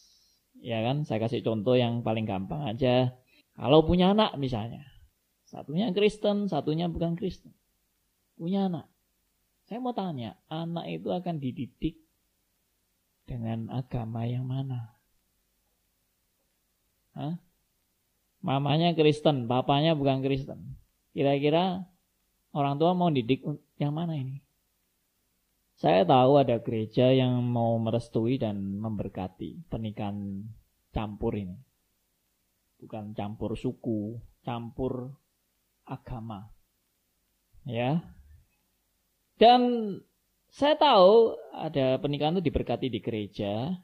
Ya 0.64 0.81
kan, 0.81 1.05
saya 1.05 1.20
kasih 1.20 1.44
contoh 1.44 1.77
yang 1.77 2.00
paling 2.00 2.24
gampang 2.24 2.64
aja. 2.64 3.12
Kalau 3.53 3.85
punya 3.85 4.16
anak 4.16 4.40
misalnya, 4.40 4.81
satunya 5.44 5.92
Kristen, 5.92 6.48
satunya 6.48 6.88
bukan 6.88 7.20
Kristen. 7.20 7.53
Punya 8.40 8.72
anak. 8.72 8.88
Saya 9.68 9.85
mau 9.85 9.92
tanya, 9.92 10.40
anak 10.48 10.88
itu 10.88 11.12
akan 11.12 11.37
dididik 11.37 12.00
dengan 13.29 13.68
agama 13.68 14.24
yang 14.24 14.48
mana? 14.48 14.96
Hah? 17.12 17.37
Mamanya 18.40 18.96
Kristen, 18.96 19.44
bapaknya 19.44 19.92
bukan 19.92 20.24
Kristen. 20.24 20.81
Kira-kira 21.12 21.85
orang 22.57 22.81
tua 22.81 22.96
mau 22.96 23.12
didik 23.12 23.44
yang 23.77 23.92
mana 23.92 24.16
ini? 24.16 24.40
Saya 25.74 26.06
tahu 26.06 26.38
ada 26.38 26.62
gereja 26.62 27.10
yang 27.10 27.42
mau 27.42 27.74
merestui 27.82 28.38
dan 28.38 28.78
memberkati 28.78 29.66
pernikahan 29.66 30.46
campur 30.94 31.34
ini. 31.34 31.58
Bukan 32.78 33.12
campur 33.16 33.58
suku, 33.58 34.22
campur 34.46 35.10
agama. 35.84 36.52
Ya, 37.64 38.04
dan 39.40 39.60
saya 40.54 40.78
tahu 40.78 41.34
ada 41.50 41.98
pernikahan 41.98 42.38
itu 42.38 42.46
diberkati 42.46 42.87
di 42.87 43.02
gereja 43.02 43.74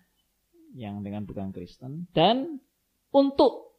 yang 0.78 1.02
dengan 1.02 1.26
bukan 1.26 1.50
Kristen 1.50 2.06
dan 2.14 2.62
untuk 3.10 3.74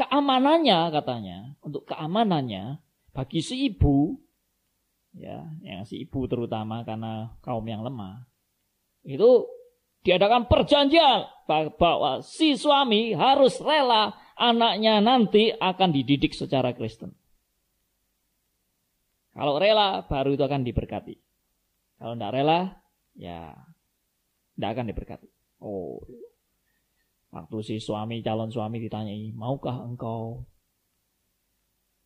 keamanannya 0.00 0.88
katanya, 0.92 1.38
untuk 1.60 1.84
keamanannya 1.84 2.80
bagi 3.12 3.44
si 3.44 3.68
ibu 3.68 4.16
ya, 5.16 5.48
yang 5.64 5.88
si 5.88 6.04
ibu 6.04 6.28
terutama 6.28 6.84
karena 6.84 7.32
kaum 7.40 7.64
yang 7.64 7.80
lemah 7.82 8.28
itu 9.02 9.48
diadakan 10.04 10.46
perjanjian 10.46 11.26
bahwa 11.48 12.22
si 12.22 12.54
suami 12.54 13.16
harus 13.16 13.58
rela 13.58 14.14
anaknya 14.38 15.02
nanti 15.02 15.50
akan 15.50 15.90
dididik 15.90 16.36
secara 16.36 16.76
Kristen. 16.76 17.16
Kalau 19.36 19.60
rela, 19.60 20.04
baru 20.08 20.32
itu 20.32 20.44
akan 20.46 20.64
diberkati. 20.64 21.14
Kalau 22.00 22.16
tidak 22.16 22.32
rela, 22.32 22.60
ya 23.16 23.52
tidak 24.56 24.70
akan 24.78 24.86
diberkati. 24.88 25.28
Oh, 25.60 26.00
waktu 27.34 27.56
si 27.64 27.74
suami, 27.80 28.24
calon 28.24 28.48
suami 28.48 28.80
ditanyai, 28.80 29.36
maukah 29.36 29.84
engkau 29.84 30.48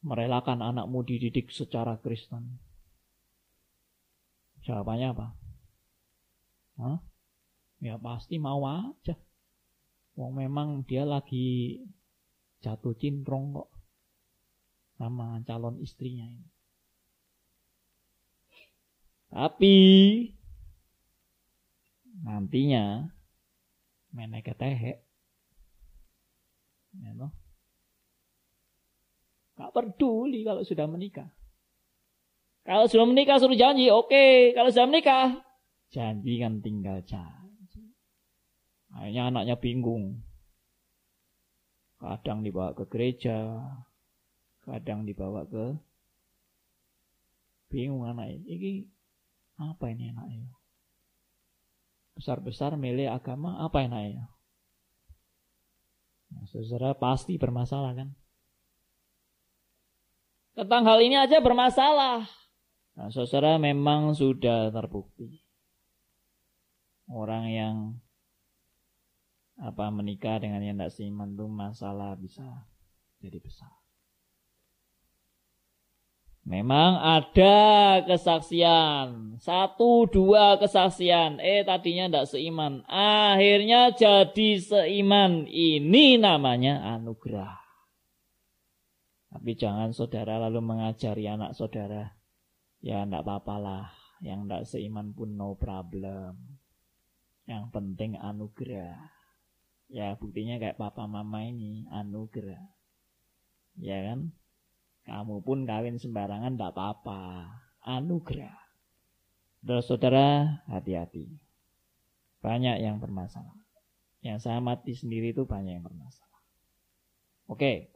merelakan 0.02 0.64
anakmu 0.64 1.04
dididik 1.06 1.52
secara 1.52 2.00
Kristen? 2.00 2.69
Jawabannya 4.64 5.08
apa? 5.16 5.26
Hah? 6.80 6.98
Ya 7.80 7.96
pasti 7.96 8.36
mau 8.36 8.60
aja. 8.68 9.16
Wong 10.16 10.36
memang 10.36 10.84
dia 10.84 11.08
lagi 11.08 11.80
jatuh 12.60 12.92
cintrong 12.92 13.56
kok 13.56 13.70
sama 15.00 15.40
calon 15.48 15.80
istrinya 15.80 16.28
ini. 16.28 16.48
Tapi 19.32 19.76
nantinya 22.20 23.08
menek 24.12 24.52
ketehe. 24.52 25.00
Ya 27.00 27.16
no? 27.16 27.32
Gak 29.56 29.72
peduli 29.72 30.44
kalau 30.44 30.60
sudah 30.66 30.84
menikah. 30.84 31.32
Kalau 32.60 32.84
sudah 32.86 33.06
menikah 33.08 33.40
suruh 33.40 33.56
janji, 33.56 33.88
oke. 33.88 34.12
Okay. 34.12 34.52
Kalau 34.52 34.68
sudah 34.68 34.86
menikah, 34.86 35.40
janji 35.90 36.38
kan 36.38 36.60
tinggal 36.60 37.00
janji. 37.02 37.96
Akhirnya 38.92 39.32
anaknya 39.32 39.56
bingung. 39.56 40.22
Kadang 42.00 42.40
dibawa 42.40 42.72
ke 42.72 42.88
gereja, 42.88 43.60
kadang 44.64 45.04
dibawa 45.04 45.44
ke 45.44 45.76
bingung 47.68 48.08
anak 48.08 48.40
ini. 48.48 48.88
Apa 49.60 49.92
ini 49.92 50.08
enaknya? 50.08 50.48
Besar-besar 52.16 52.80
milih 52.80 53.12
agama, 53.12 53.60
apa 53.60 53.84
enaknya? 53.84 54.32
Nah, 56.32 56.48
saudara 56.48 56.96
pasti 56.96 57.36
bermasalah 57.36 57.92
kan? 57.92 58.08
Tentang 60.56 60.82
hal 60.88 60.98
ini 61.04 61.20
aja 61.20 61.44
bermasalah. 61.44 62.24
Nah, 62.98 63.08
saudara 63.12 63.56
memang 63.60 64.14
sudah 64.16 64.72
terbukti. 64.74 65.40
Orang 67.10 67.50
yang 67.50 67.76
apa 69.60 69.92
menikah 69.92 70.40
dengan 70.40 70.64
yang 70.64 70.80
tidak 70.80 70.94
seiman 70.96 71.36
itu 71.36 71.44
masalah 71.44 72.16
bisa 72.16 72.64
jadi 73.20 73.36
besar. 73.42 73.80
Memang 76.50 76.98
ada 76.98 78.00
kesaksian. 78.08 79.36
Satu, 79.38 80.08
dua 80.08 80.56
kesaksian. 80.56 81.38
Eh 81.38 81.62
tadinya 81.62 82.08
tidak 82.08 82.26
seiman. 82.32 82.82
Akhirnya 82.88 83.92
jadi 83.92 84.58
seiman. 84.58 85.44
Ini 85.46 86.16
namanya 86.16 86.96
anugerah. 86.96 87.60
Tapi 89.30 89.50
jangan 89.54 89.94
saudara 89.94 90.42
lalu 90.42 90.58
mengajari 90.58 91.28
anak 91.30 91.54
saudara. 91.54 92.19
Ya 92.80 93.04
tidak 93.04 93.24
apa-apalah. 93.24 93.92
Yang 94.20 94.40
tidak 94.44 94.64
seiman 94.68 95.12
pun 95.16 95.36
no 95.36 95.56
problem. 95.56 96.60
Yang 97.48 97.64
penting 97.72 98.16
anugerah. 98.20 99.00
Ya 99.90 100.14
buktinya 100.16 100.60
kayak 100.60 100.78
papa 100.78 101.04
mama 101.08 101.44
ini 101.44 101.88
anugerah. 101.88 102.62
Ya 103.80 103.98
kan? 104.12 104.32
Kamu 105.08 105.40
pun 105.40 105.64
kawin 105.64 105.96
sembarangan 105.96 106.54
tidak 106.56 106.76
apa-apa. 106.76 107.48
Anugerah. 107.82 108.56
Saudara-saudara, 109.60 110.28
hati-hati. 110.72 111.36
Banyak 112.40 112.80
yang 112.80 112.96
bermasalah. 112.96 113.60
Yang 114.24 114.48
saya 114.48 114.60
mati 114.60 114.96
sendiri 114.96 115.32
itu 115.36 115.44
banyak 115.44 115.80
yang 115.80 115.84
bermasalah. 115.84 116.40
Oke. 117.48 117.92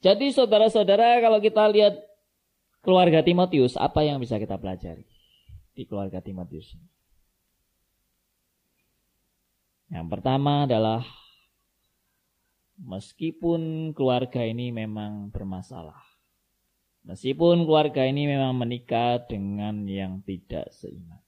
Jadi 0.00 0.32
saudara-saudara 0.32 1.20
kalau 1.20 1.38
kita 1.40 1.68
lihat 1.68 2.00
keluarga 2.80 3.20
Timotius, 3.20 3.76
apa 3.76 4.00
yang 4.00 4.16
bisa 4.16 4.40
kita 4.40 4.56
pelajari 4.56 5.04
di 5.76 5.84
keluarga 5.84 6.24
Timotius? 6.24 6.72
Yang 9.92 10.06
pertama 10.08 10.64
adalah 10.64 11.04
Meskipun 12.80 13.92
keluarga 13.92 14.40
ini 14.40 14.72
memang 14.72 15.28
bermasalah. 15.28 16.00
Meskipun 17.04 17.68
keluarga 17.68 18.08
ini 18.08 18.24
memang 18.24 18.56
menikah 18.56 19.20
dengan 19.28 19.84
yang 19.84 20.24
tidak 20.24 20.72
seiman. 20.72 21.20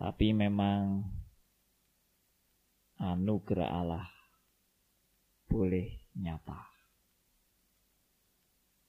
Tapi 0.00 0.32
memang 0.32 1.04
anugerah 2.96 3.68
Allah 3.68 4.08
boleh 5.44 6.08
nyata. 6.16 6.77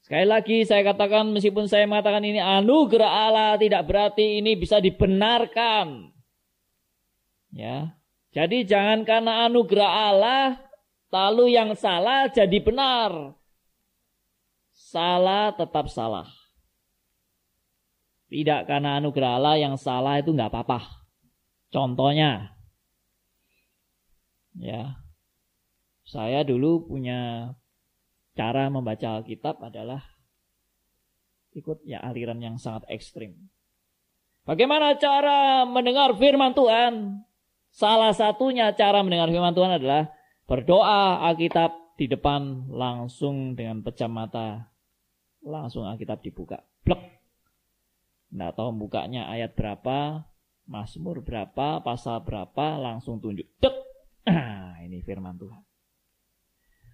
Sekali 0.09 0.25
lagi 0.25 0.57
saya 0.65 0.81
katakan 0.81 1.29
meskipun 1.29 1.69
saya 1.69 1.85
mengatakan 1.85 2.25
ini 2.25 2.41
anugerah 2.41 3.29
Allah 3.29 3.61
tidak 3.61 3.85
berarti 3.85 4.41
ini 4.41 4.57
bisa 4.57 4.81
dibenarkan. 4.81 6.09
Ya. 7.53 7.93
Jadi 8.33 8.65
jangan 8.65 9.05
karena 9.05 9.45
anugerah 9.45 9.91
Allah 10.09 10.69
Lalu 11.09 11.57
yang 11.57 11.73
salah 11.73 12.29
jadi 12.29 12.61
benar. 12.61 13.33
Salah 14.73 15.53
tetap 15.53 15.89
salah. 15.89 16.29
Tidak 18.29 18.69
karena 18.69 19.01
anugerah 19.01 19.41
Allah 19.41 19.57
yang 19.57 19.73
salah 19.73 20.21
itu 20.21 20.29
nggak 20.29 20.53
apa-apa. 20.53 20.85
Contohnya, 21.73 22.53
ya, 24.57 25.01
saya 26.05 26.45
dulu 26.45 26.85
punya 26.85 27.53
cara 28.39 28.71
membaca 28.71 29.19
Alkitab 29.19 29.59
adalah 29.59 29.99
ikut 31.51 31.83
ya 31.83 31.99
aliran 31.99 32.39
yang 32.39 32.55
sangat 32.55 32.87
ekstrim. 32.87 33.35
Bagaimana 34.47 34.95
cara 34.95 35.67
mendengar 35.67 36.15
firman 36.15 36.55
Tuhan? 36.55 37.19
Salah 37.75 38.15
satunya 38.15 38.71
cara 38.79 39.03
mendengar 39.03 39.27
firman 39.27 39.51
Tuhan 39.51 39.75
adalah 39.75 40.07
berdoa 40.47 41.19
Alkitab 41.27 41.99
di 41.99 42.07
depan 42.07 42.71
langsung 42.71 43.59
dengan 43.59 43.83
pejam 43.83 44.15
mata. 44.15 44.71
Langsung 45.43 45.83
Alkitab 45.83 46.23
dibuka. 46.23 46.63
Blek. 46.87 47.19
Nggak 48.31 48.55
tahu 48.55 48.71
bukanya 48.87 49.27
ayat 49.27 49.51
berapa, 49.51 50.23
Mazmur 50.63 51.19
berapa, 51.27 51.83
pasal 51.83 52.23
berapa, 52.23 52.79
langsung 52.79 53.19
tunjuk. 53.19 53.51
Dek. 53.59 53.75
Nah, 54.29 54.77
ini 54.85 55.01
firman 55.01 55.41
Tuhan. 55.41 55.68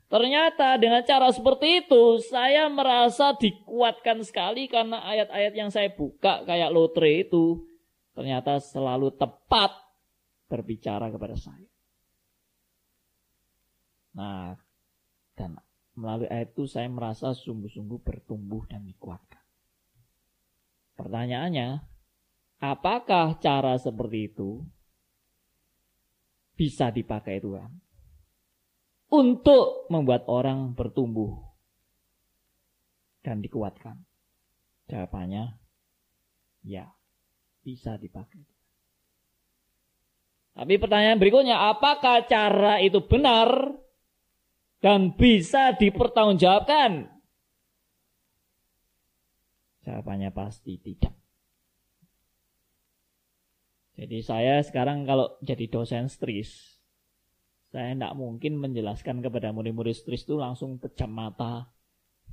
Ternyata 0.05 0.77
dengan 0.77 1.01
cara 1.01 1.33
seperti 1.33 1.85
itu 1.85 2.21
saya 2.21 2.69
merasa 2.69 3.33
dikuatkan 3.33 4.21
sekali 4.21 4.69
karena 4.69 5.01
ayat-ayat 5.01 5.53
yang 5.57 5.69
saya 5.73 5.89
buka 5.89 6.45
kayak 6.45 6.69
lotre 6.69 7.25
itu 7.25 7.65
ternyata 8.13 8.61
selalu 8.61 9.09
tepat 9.17 9.73
berbicara 10.45 11.09
kepada 11.09 11.33
saya. 11.33 11.69
Nah, 14.15 14.55
dan 15.35 15.59
melalui 15.97 16.29
ayat 16.31 16.53
itu 16.55 16.69
saya 16.69 16.87
merasa 16.87 17.35
sungguh-sungguh 17.35 17.99
bertumbuh 17.99 18.63
dan 18.69 18.85
dikuatkan. 18.87 19.43
Pertanyaannya, 20.95 21.83
apakah 22.63 23.35
cara 23.43 23.75
seperti 23.75 24.31
itu 24.31 24.63
bisa 26.55 26.87
dipakai 26.87 27.43
Tuhan? 27.43 27.84
Untuk 29.09 29.89
membuat 29.93 30.25
orang 30.25 30.73
bertumbuh 30.73 31.41
dan 33.21 33.41
dikuatkan? 33.41 34.01
Jawabannya 34.85 35.57
ya, 36.65 36.89
bisa 37.65 37.97
dipakai. 37.97 38.45
Tapi 40.55 40.79
pertanyaan 40.79 41.19
berikutnya, 41.19 41.57
apakah 41.73 42.23
cara 42.31 42.79
itu 42.79 43.03
benar 43.03 43.75
dan 44.79 45.11
bisa 45.17 45.75
dipertanggungjawabkan? 45.75 47.11
Jawabannya 49.83 50.31
pasti 50.31 50.79
tidak. 50.79 51.13
Jadi 53.95 54.19
saya 54.23 54.59
sekarang 54.59 55.07
kalau 55.07 55.39
jadi 55.39 55.71
dosen 55.71 56.11
stris, 56.11 56.74
saya 57.75 57.91
tidak 57.91 58.15
mungkin 58.15 58.55
menjelaskan 58.55 59.19
kepada 59.19 59.51
murid-murid 59.51 59.91
stris 59.91 60.23
itu 60.23 60.39
langsung 60.39 60.79
pejam 60.79 61.11
mata, 61.11 61.67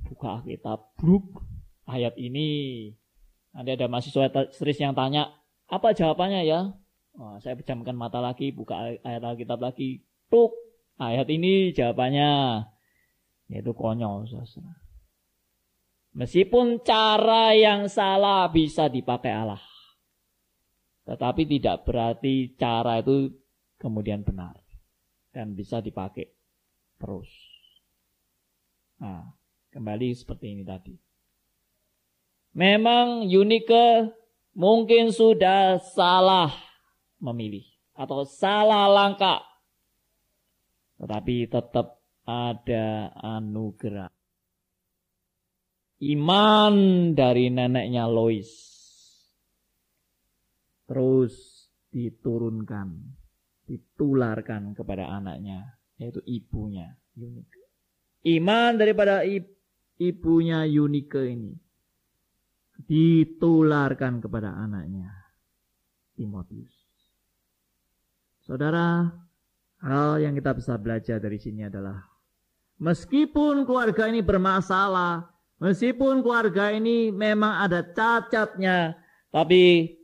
buka 0.07 0.39
Alkitab, 0.39 0.95
bruk, 0.95 1.43
ayat 1.83 2.15
ini. 2.15 2.87
Nanti 3.51 3.75
ada 3.75 3.91
mahasiswa 3.91 4.31
stris 4.55 4.79
yang 4.79 4.95
tanya, 4.95 5.35
apa 5.67 5.91
jawabannya 5.91 6.47
ya? 6.47 6.71
Oh, 7.19 7.35
saya 7.43 7.59
pejamkan 7.59 7.91
mata 7.91 8.23
lagi, 8.23 8.55
buka 8.55 8.95
ayat 9.03 9.19
Alkitab 9.19 9.59
lagi, 9.59 10.07
bruk, 10.31 10.55
ayat 10.95 11.27
ini 11.27 11.75
jawabannya. 11.75 12.63
Itu 13.51 13.75
konyol, 13.75 14.23
saudara. 14.47 14.79
Meskipun 16.15 16.87
cara 16.87 17.51
yang 17.51 17.91
salah 17.91 18.47
bisa 18.47 18.87
dipakai 18.87 19.35
Allah. 19.35 19.59
Tetapi 21.03 21.43
tidak 21.51 21.83
berarti 21.83 22.55
cara 22.55 23.03
itu 23.03 23.27
kemudian 23.75 24.23
benar 24.23 24.62
dan 25.33 25.57
bisa 25.57 25.81
dipakai 25.81 26.29
terus. 27.01 27.27
Nah, 29.01 29.25
kembali 29.73 30.13
seperti 30.13 30.53
ini 30.53 30.63
tadi. 30.63 30.93
Memang 32.53 33.25
Unike 33.25 34.13
mungkin 34.53 35.09
sudah 35.09 35.81
salah 35.81 36.53
memilih 37.17 37.65
atau 37.97 38.21
salah 38.29 38.85
langkah. 38.85 39.41
Tetapi 41.01 41.49
tetap 41.49 41.97
ada 42.23 43.09
anugerah. 43.17 44.13
Iman 46.03 46.75
dari 47.17 47.49
neneknya 47.49 48.05
Lois 48.05 48.51
terus 50.83 51.65
diturunkan 51.89 53.22
ditularkan 53.67 54.75
kepada 54.75 55.07
anaknya, 55.07 55.79
yaitu 55.95 56.19
ibunya 56.27 56.95
Yunike. 57.15 57.63
Iman 58.23 58.79
daripada 58.79 59.23
ibunya 59.99 60.63
Yunike 60.67 61.23
ini 61.27 61.53
ditularkan 62.83 64.19
kepada 64.19 64.51
anaknya 64.55 65.11
Timotius. 66.15 66.73
Saudara, 68.43 69.07
hal 69.79 70.19
yang 70.19 70.35
kita 70.35 70.51
bisa 70.51 70.75
belajar 70.75 71.19
dari 71.23 71.39
sini 71.39 71.63
adalah 71.63 72.03
meskipun 72.83 73.63
keluarga 73.63 74.11
ini 74.11 74.19
bermasalah, 74.19 75.31
meskipun 75.63 76.19
keluarga 76.19 76.75
ini 76.75 77.07
memang 77.07 77.63
ada 77.63 77.79
cacatnya, 77.87 78.99
tapi 79.31 79.95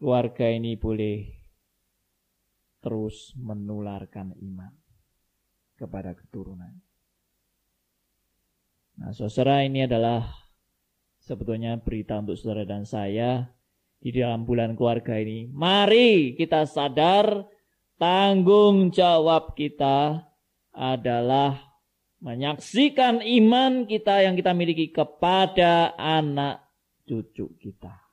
keluarga 0.00 0.48
ini 0.48 0.80
boleh 0.80 1.33
terus 2.84 3.32
menularkan 3.40 4.36
iman 4.36 4.68
kepada 5.80 6.12
keturunan. 6.12 6.76
Nah, 9.00 9.10
saudara 9.16 9.64
ini 9.64 9.88
adalah 9.88 10.28
sebetulnya 11.24 11.80
berita 11.80 12.20
untuk 12.20 12.36
saudara 12.36 12.68
dan 12.68 12.84
saya 12.84 13.48
di 14.04 14.12
dalam 14.12 14.44
bulan 14.44 14.76
keluarga 14.76 15.16
ini. 15.16 15.48
Mari 15.48 16.36
kita 16.36 16.68
sadar 16.68 17.48
tanggung 17.96 18.92
jawab 18.92 19.56
kita 19.56 20.28
adalah 20.76 21.72
menyaksikan 22.20 23.24
iman 23.24 23.88
kita 23.88 24.28
yang 24.28 24.36
kita 24.36 24.52
miliki 24.52 24.92
kepada 24.92 25.96
anak 25.96 26.60
cucu 27.08 27.56
kita. 27.56 28.03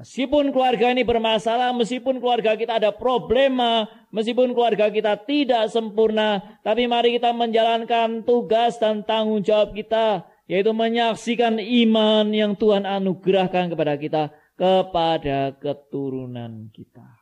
Meskipun 0.00 0.48
keluarga 0.48 0.96
ini 0.96 1.04
bermasalah, 1.04 1.76
meskipun 1.76 2.24
keluarga 2.24 2.56
kita 2.56 2.80
ada 2.80 2.88
problema, 2.88 3.84
meskipun 4.08 4.56
keluarga 4.56 4.88
kita 4.88 5.12
tidak 5.28 5.68
sempurna, 5.68 6.40
tapi 6.64 6.88
mari 6.88 7.20
kita 7.20 7.36
menjalankan 7.36 8.24
tugas 8.24 8.80
dan 8.80 9.04
tanggung 9.04 9.44
jawab 9.44 9.76
kita, 9.76 10.24
yaitu 10.48 10.72
menyaksikan 10.72 11.60
iman 11.60 12.32
yang 12.32 12.56
Tuhan 12.56 12.88
anugerahkan 12.88 13.68
kepada 13.68 14.00
kita, 14.00 14.22
kepada 14.56 15.60
keturunan 15.60 16.72
kita, 16.72 17.20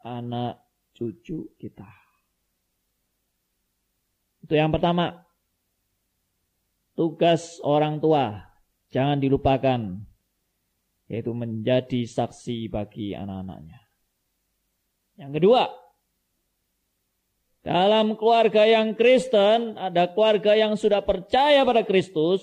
anak 0.00 0.64
cucu 0.96 1.52
kita. 1.60 1.92
Itu 4.40 4.56
yang 4.56 4.72
pertama. 4.72 5.28
Tugas 6.96 7.60
orang 7.60 8.00
tua, 8.00 8.48
jangan 8.88 9.20
dilupakan 9.20 10.11
yaitu 11.12 11.36
menjadi 11.36 12.08
saksi 12.08 12.72
bagi 12.72 13.12
anak-anaknya. 13.12 13.84
Yang 15.20 15.32
kedua, 15.36 15.68
dalam 17.60 18.16
keluarga 18.16 18.64
yang 18.64 18.96
Kristen, 18.96 19.76
ada 19.76 20.08
keluarga 20.08 20.56
yang 20.56 20.72
sudah 20.72 21.04
percaya 21.04 21.68
pada 21.68 21.84
Kristus, 21.84 22.40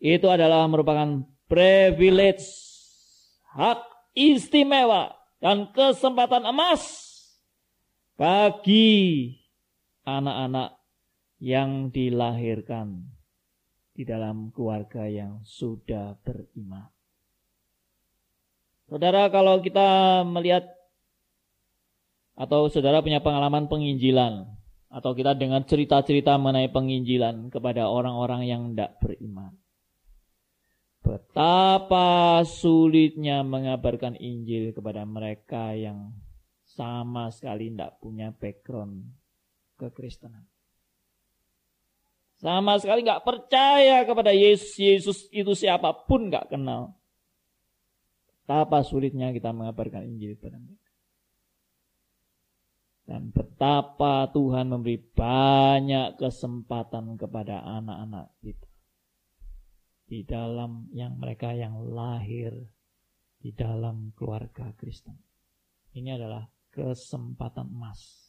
itu 0.00 0.24
adalah 0.32 0.64
merupakan 0.64 1.28
privilege, 1.44 2.40
hak 3.52 3.84
istimewa, 4.16 5.12
dan 5.44 5.68
kesempatan 5.76 6.48
emas 6.48 6.88
bagi 8.16 9.28
anak-anak 10.08 10.80
yang 11.36 11.92
dilahirkan 11.92 13.12
di 13.92 14.08
dalam 14.08 14.48
keluarga 14.56 15.04
yang 15.04 15.44
sudah 15.44 16.16
beriman. 16.24 16.99
Saudara 18.90 19.30
kalau 19.30 19.62
kita 19.62 20.20
melihat 20.26 20.66
atau 22.34 22.66
saudara 22.66 22.98
punya 23.06 23.22
pengalaman 23.22 23.70
penginjilan 23.70 24.50
atau 24.90 25.14
kita 25.14 25.38
dengar 25.38 25.62
cerita-cerita 25.62 26.34
mengenai 26.34 26.74
penginjilan 26.74 27.54
kepada 27.54 27.86
orang-orang 27.86 28.50
yang 28.50 28.62
tidak 28.74 28.98
beriman. 28.98 29.54
Betapa 31.06 32.42
sulitnya 32.42 33.46
mengabarkan 33.46 34.18
Injil 34.18 34.74
kepada 34.74 35.06
mereka 35.06 35.70
yang 35.70 36.10
sama 36.66 37.30
sekali 37.30 37.70
tidak 37.70 38.02
punya 38.02 38.34
background 38.34 39.06
kekristenan. 39.78 40.50
Sama 42.42 42.74
sekali 42.82 43.06
nggak 43.06 43.22
percaya 43.22 44.02
kepada 44.02 44.34
Yesus, 44.34 44.74
Yesus 44.74 45.18
itu 45.30 45.54
siapa 45.54 45.94
pun 45.94 46.26
nggak 46.26 46.50
kenal. 46.50 46.99
Betapa 48.50 48.82
sulitnya 48.82 49.30
kita 49.30 49.54
mengabarkan 49.54 50.10
Injil 50.10 50.34
kepada 50.34 50.58
mereka. 50.58 50.90
Dan 53.06 53.30
betapa 53.30 54.26
Tuhan 54.34 54.74
memberi 54.74 54.98
banyak 54.98 56.18
kesempatan 56.18 57.14
kepada 57.14 57.62
anak-anak 57.62 58.34
kita. 58.42 58.66
Di 60.02 60.26
dalam 60.26 60.90
yang 60.90 61.14
mereka 61.22 61.54
yang 61.54 61.78
lahir 61.94 62.50
di 63.38 63.54
dalam 63.54 64.10
keluarga 64.18 64.74
Kristen. 64.74 65.14
Ini 65.94 66.18
adalah 66.18 66.42
kesempatan 66.74 67.70
emas. 67.70 68.19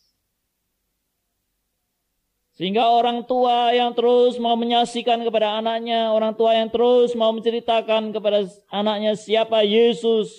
Sehingga 2.51 2.91
orang 2.91 3.23
tua 3.23 3.71
yang 3.71 3.95
terus 3.95 4.35
mau 4.35 4.59
menyaksikan 4.59 5.23
kepada 5.23 5.63
anaknya, 5.63 6.11
orang 6.11 6.35
tua 6.35 6.51
yang 6.51 6.67
terus 6.67 7.15
mau 7.15 7.31
menceritakan 7.31 8.11
kepada 8.11 8.43
anaknya 8.67 9.15
siapa 9.15 9.63
Yesus, 9.63 10.35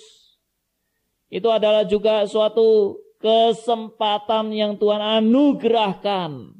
itu 1.33 1.49
adalah 1.49 1.81
juga 1.89 2.29
suatu 2.29 3.01
kesempatan 3.17 4.53
yang 4.53 4.77
Tuhan 4.77 5.01
anugerahkan. 5.01 6.53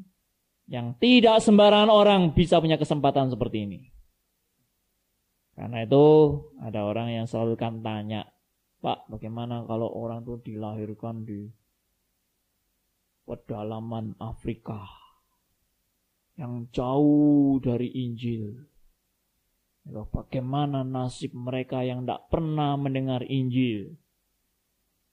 Yang 0.65 0.87
tidak 0.97 1.37
sembarangan 1.45 1.91
orang 1.93 2.21
bisa 2.33 2.57
punya 2.57 2.81
kesempatan 2.81 3.29
seperti 3.29 3.69
ini. 3.69 3.79
Karena 5.53 5.85
itu 5.85 6.05
ada 6.57 6.81
orang 6.81 7.13
yang 7.13 7.25
selalu 7.29 7.53
kan 7.61 7.85
tanya, 7.85 8.25
Pak 8.81 9.05
bagaimana 9.05 9.61
kalau 9.69 9.85
orang 9.85 10.25
itu 10.25 10.41
dilahirkan 10.49 11.29
di 11.29 11.45
pedalaman 13.29 14.17
Afrika 14.17 15.02
yang 16.39 16.65
jauh 16.73 17.61
dari 17.61 17.93
Injil. 17.93 18.57
Ya, 19.83 20.01
bagaimana 20.07 20.81
nasib 20.87 21.35
mereka 21.35 21.83
yang 21.83 22.07
tidak 22.07 22.31
pernah 22.31 22.79
mendengar 22.79 23.21
Injil? 23.27 23.99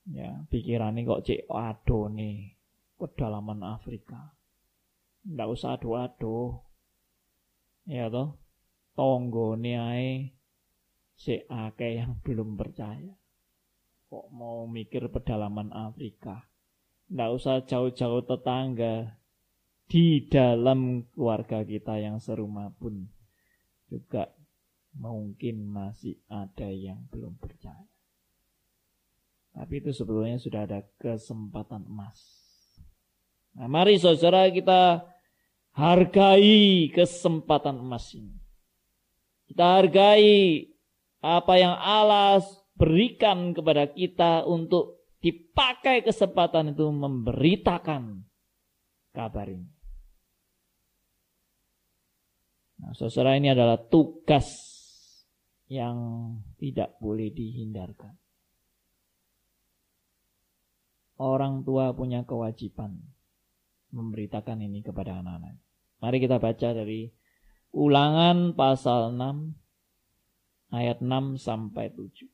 Ya, 0.08 0.46
pikirannya 0.48 1.04
kok 1.04 1.26
cek 1.26 1.50
aduh 1.50 2.08
nih, 2.08 2.56
pedalaman 2.96 3.66
Afrika. 3.66 4.32
Tidak 5.26 5.48
usah 5.50 5.76
aduh-aduh. 5.76 6.56
Ya 7.90 8.06
toh, 8.08 8.38
tonggo 8.94 9.58
nih 9.58 10.30
si 11.18 11.36
ake 11.44 12.00
yang 12.00 12.16
belum 12.24 12.56
percaya. 12.56 13.12
Kok 14.08 14.26
mau 14.32 14.64
mikir 14.64 15.06
pedalaman 15.12 15.70
Afrika? 15.70 16.48
Tidak 17.10 17.30
usah 17.30 17.62
jauh-jauh 17.66 18.24
tetangga, 18.24 19.19
di 19.90 20.22
dalam 20.30 21.02
keluarga 21.10 21.66
kita 21.66 21.98
yang 21.98 22.22
serumah 22.22 22.70
pun 22.78 23.10
juga 23.90 24.30
mungkin 24.94 25.66
masih 25.66 26.14
ada 26.30 26.70
yang 26.70 27.02
belum 27.10 27.34
percaya. 27.42 27.90
Tapi 29.50 29.82
itu 29.82 29.90
sebetulnya 29.90 30.38
sudah 30.38 30.62
ada 30.62 30.86
kesempatan 31.02 31.90
emas. 31.90 32.22
Nah, 33.58 33.66
mari 33.66 33.98
saudara 33.98 34.46
kita 34.46 35.02
hargai 35.74 36.86
kesempatan 36.94 37.82
emas 37.82 38.14
ini. 38.14 38.38
Kita 39.50 39.82
hargai 39.82 40.70
apa 41.18 41.54
yang 41.58 41.74
Allah 41.74 42.38
berikan 42.78 43.50
kepada 43.50 43.90
kita 43.90 44.46
untuk 44.46 45.02
dipakai 45.18 46.06
kesempatan 46.06 46.78
itu 46.78 46.86
memberitakan 46.86 48.22
kabar 49.10 49.50
ini. 49.50 49.79
Nah, 52.80 52.92
saudara 52.96 53.36
ini 53.36 53.52
adalah 53.52 53.76
tugas 53.76 54.48
yang 55.68 55.96
tidak 56.56 56.96
boleh 56.98 57.30
dihindarkan. 57.30 58.16
Orang 61.20 61.62
tua 61.68 61.92
punya 61.92 62.24
kewajiban 62.24 62.96
memberitakan 63.92 64.64
ini 64.64 64.80
kepada 64.80 65.20
anak-anak. 65.20 65.60
Mari 66.00 66.16
kita 66.16 66.40
baca 66.40 66.68
dari 66.72 67.12
Ulangan 67.70 68.58
pasal 68.58 69.14
6 69.14 70.74
ayat 70.74 70.98
6 70.98 71.38
sampai 71.38 71.94
7. 71.94 72.26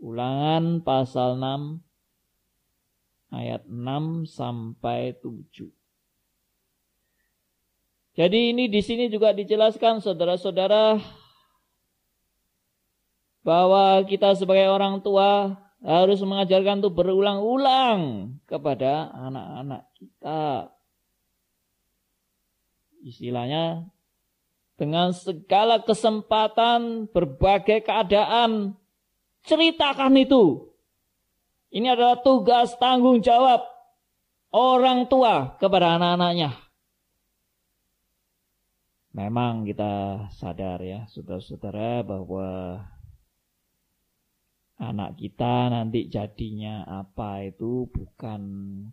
Ulangan 0.00 0.80
pasal 0.80 1.36
6 1.36 1.84
ayat 3.28 3.68
6 3.68 4.24
sampai 4.24 5.20
7. 5.20 5.68
Jadi 8.14 8.54
ini 8.54 8.70
di 8.70 8.78
sini 8.78 9.10
juga 9.10 9.34
dijelaskan 9.34 9.98
saudara-saudara 9.98 11.02
bahwa 13.42 14.00
kita 14.06 14.38
sebagai 14.38 14.70
orang 14.70 15.02
tua 15.02 15.58
harus 15.84 16.22
mengajarkan 16.24 16.80
itu 16.80 16.90
berulang-ulang 16.94 18.32
kepada 18.48 19.12
anak-anak 19.12 19.82
kita. 19.98 20.72
Istilahnya 23.04 23.92
dengan 24.80 25.12
segala 25.12 25.82
kesempatan, 25.84 27.10
berbagai 27.12 27.84
keadaan, 27.84 28.78
ceritakan 29.44 30.16
itu. 30.16 30.72
Ini 31.68 31.92
adalah 31.98 32.22
tugas 32.22 32.72
tanggung 32.80 33.20
jawab 33.20 33.60
orang 34.54 35.04
tua 35.10 35.58
kepada 35.60 36.00
anak-anaknya. 36.00 36.63
Memang 39.14 39.62
kita 39.62 40.26
sadar 40.34 40.82
ya, 40.82 41.06
saudara-saudara, 41.06 42.02
bahwa 42.02 42.82
anak 44.74 45.14
kita 45.22 45.70
nanti 45.70 46.10
jadinya 46.10 46.82
apa 46.82 47.46
itu 47.46 47.86
bukan 47.94 48.42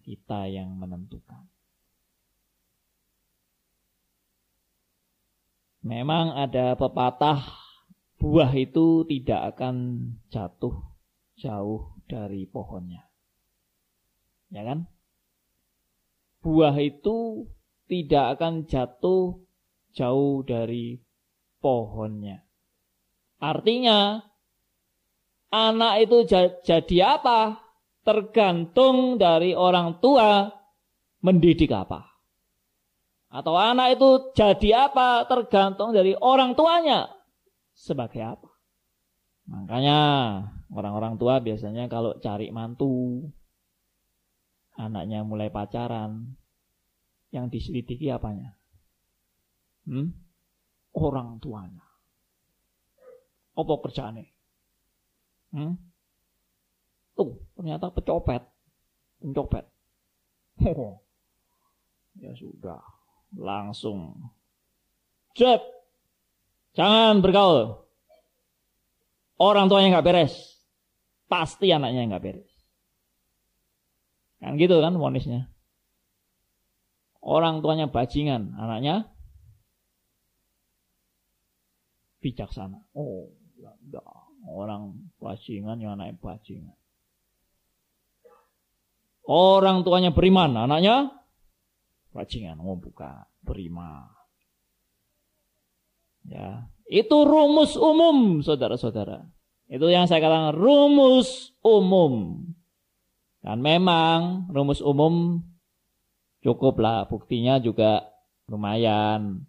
kita 0.05 0.45
yang 0.45 0.77
menentukan. 0.77 1.49
Memang 5.81 6.37
ada 6.37 6.77
pepatah 6.77 7.41
buah 8.21 8.53
itu 8.53 9.01
tidak 9.09 9.57
akan 9.57 9.75
jatuh 10.29 10.77
jauh 11.41 11.97
dari 12.05 12.45
pohonnya. 12.45 13.09
Ya 14.53 14.61
kan? 14.61 14.85
Buah 16.45 16.77
itu 16.77 17.49
tidak 17.89 18.37
akan 18.37 18.69
jatuh 18.69 19.41
jauh 19.91 20.43
dari 20.43 20.99
pohonnya. 21.61 22.43
Artinya, 23.41 24.21
anak 25.53 25.93
itu 26.09 26.17
jadi 26.65 26.97
apa? 27.19 27.61
Tergantung 28.01 29.21
dari 29.21 29.53
orang 29.53 30.01
tua 30.01 30.49
mendidik 31.21 31.69
apa. 31.69 32.09
Atau 33.31 33.55
anak 33.55 33.95
itu 33.95 34.33
jadi 34.35 34.91
apa? 34.91 35.23
Tergantung 35.29 35.93
dari 35.95 36.17
orang 36.17 36.57
tuanya 36.57 37.07
sebagai 37.71 38.21
apa. 38.21 38.49
Makanya 39.47 39.99
orang-orang 40.69 41.17
tua 41.17 41.41
biasanya 41.41 41.89
kalau 41.89 42.17
cari 42.21 42.53
mantu, 42.53 43.25
anaknya 44.77 45.25
mulai 45.25 45.49
pacaran, 45.49 46.37
yang 47.31 47.47
diselidiki 47.47 48.11
apanya? 48.11 48.60
Hmm? 49.85 50.13
Orang 50.91 51.39
tuanya. 51.41 51.83
Apa 53.55 53.73
kerjaannya? 53.83 54.27
Hmm? 55.51 55.75
Tuh, 57.15 57.37
ternyata 57.55 57.91
pecopet. 57.91 58.43
Pencopet. 59.19 59.65
Oh. 60.61 61.01
Ya 62.19 62.35
sudah. 62.35 62.83
Langsung. 63.35 64.19
Cep. 65.35 65.63
Jangan 66.75 67.23
bergaul. 67.23 67.87
Orang 69.39 69.67
tuanya 69.71 69.99
nggak 69.99 70.07
beres. 70.07 70.35
Pasti 71.27 71.71
anaknya 71.71 72.15
nggak 72.15 72.23
beres. 72.23 72.51
Kan 74.41 74.57
gitu 74.57 74.79
kan 74.81 74.95
monisnya. 74.95 75.51
Orang 77.21 77.61
tuanya 77.61 77.85
bajingan, 77.85 78.57
anaknya 78.57 79.05
bijaksana. 82.21 82.79
Oh, 82.93 83.33
enggak. 83.57 84.05
Orang 84.45 85.11
bajingan 85.21 85.77
yang 85.81 85.97
anak 85.97 86.17
bajingan. 86.17 86.73
Orang 89.25 89.85
tuanya 89.85 90.09
beriman, 90.09 90.57
anaknya 90.57 91.13
bajingan. 92.13 92.57
Oh, 92.61 92.77
buka 92.77 93.29
beriman. 93.45 94.09
Ya, 96.25 96.69
itu 96.85 97.17
rumus 97.25 97.73
umum, 97.77 98.45
saudara-saudara. 98.45 99.25
Itu 99.71 99.89
yang 99.89 100.05
saya 100.05 100.21
katakan 100.21 100.53
rumus 100.53 101.53
umum. 101.65 102.45
Dan 103.41 103.65
memang 103.65 104.51
rumus 104.53 104.83
umum 104.85 105.41
cukuplah, 106.45 107.09
buktinya 107.09 107.57
juga 107.57 108.05
lumayan. 108.45 109.47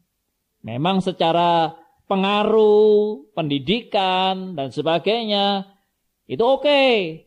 Memang 0.62 1.03
secara 1.03 1.77
pengaruh, 2.13 3.25
pendidikan, 3.33 4.53
dan 4.53 4.69
sebagainya, 4.69 5.65
itu 6.29 6.45
oke. 6.45 6.61
Okay. 6.61 7.25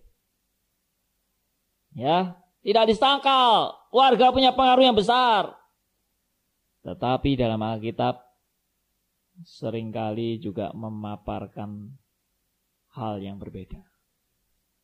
Ya, 1.98 2.38
tidak 2.62 2.94
disangkal. 2.94 3.74
Warga 3.90 4.30
punya 4.30 4.54
pengaruh 4.54 4.86
yang 4.86 4.94
besar. 4.94 5.58
Tetapi 6.86 7.34
dalam 7.34 7.58
Alkitab 7.66 8.22
sering 9.42 9.90
kali 9.90 10.38
juga 10.38 10.70
memaparkan 10.78 11.98
hal 12.94 13.18
yang 13.26 13.42
berbeda. 13.42 13.82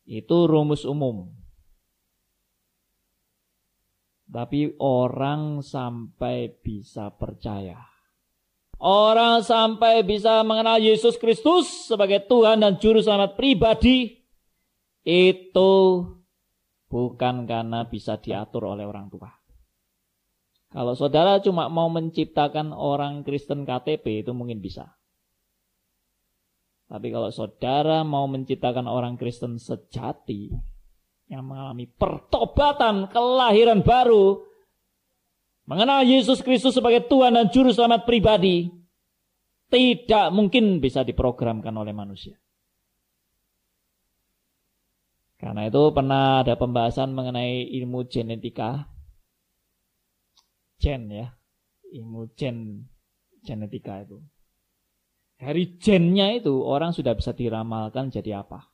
Itu 0.02 0.50
rumus 0.50 0.82
umum. 0.82 1.30
Tapi 4.26 4.74
orang 4.82 5.62
sampai 5.62 6.58
bisa 6.58 7.12
percaya. 7.12 7.91
Orang 8.82 9.46
sampai 9.46 10.02
bisa 10.02 10.42
mengenal 10.42 10.82
Yesus 10.82 11.14
Kristus 11.14 11.86
sebagai 11.86 12.26
Tuhan 12.26 12.66
dan 12.66 12.82
Juru 12.82 12.98
Selamat 12.98 13.38
pribadi. 13.38 14.26
Itu 15.06 16.02
bukan 16.90 17.46
karena 17.46 17.86
bisa 17.86 18.18
diatur 18.18 18.74
oleh 18.74 18.82
orang 18.82 19.06
tua. 19.06 19.30
Kalau 20.74 20.98
saudara 20.98 21.38
cuma 21.38 21.70
mau 21.70 21.86
menciptakan 21.94 22.74
orang 22.74 23.22
Kristen 23.22 23.62
KTP 23.62 24.26
itu 24.26 24.34
mungkin 24.34 24.58
bisa. 24.58 24.98
Tapi 26.90 27.06
kalau 27.14 27.30
saudara 27.30 28.02
mau 28.02 28.26
menciptakan 28.26 28.90
orang 28.90 29.14
Kristen 29.14 29.62
sejati 29.62 30.50
yang 31.30 31.46
mengalami 31.46 31.86
pertobatan, 31.86 33.06
kelahiran 33.14 33.86
baru, 33.86 34.42
mengenal 35.66 36.02
Yesus 36.02 36.42
Kristus 36.42 36.74
sebagai 36.74 37.06
Tuhan 37.06 37.34
dan 37.38 37.48
Juru 37.50 37.70
Selamat 37.70 38.06
pribadi, 38.08 38.70
tidak 39.72 40.28
mungkin 40.34 40.84
bisa 40.84 41.00
diprogramkan 41.00 41.72
oleh 41.72 41.96
manusia. 41.96 42.36
Karena 45.42 45.66
itu 45.66 45.90
pernah 45.90 46.46
ada 46.46 46.54
pembahasan 46.54 47.10
mengenai 47.18 47.66
ilmu 47.82 48.06
genetika 48.06 48.86
gen 50.78 51.10
ya. 51.10 51.34
Ilmu 51.90 52.30
gen 52.38 52.86
genetika 53.42 54.06
itu. 54.06 54.22
Dari 55.42 55.74
gennya 55.82 56.30
itu 56.30 56.62
orang 56.62 56.94
sudah 56.94 57.18
bisa 57.18 57.34
diramalkan 57.34 58.14
jadi 58.14 58.46
apa. 58.46 58.70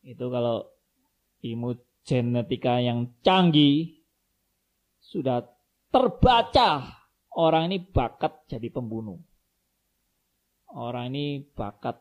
Itu 0.00 0.32
kalau 0.32 0.64
ilmu 1.44 1.76
genetika 2.00 2.80
yang 2.80 3.12
canggih 3.20 4.01
sudah 5.12 5.44
terbaca 5.92 6.88
orang 7.36 7.68
ini 7.68 7.84
bakat 7.84 8.48
jadi 8.48 8.72
pembunuh. 8.72 9.20
Orang 10.72 11.12
ini 11.12 11.44
bakat 11.52 12.00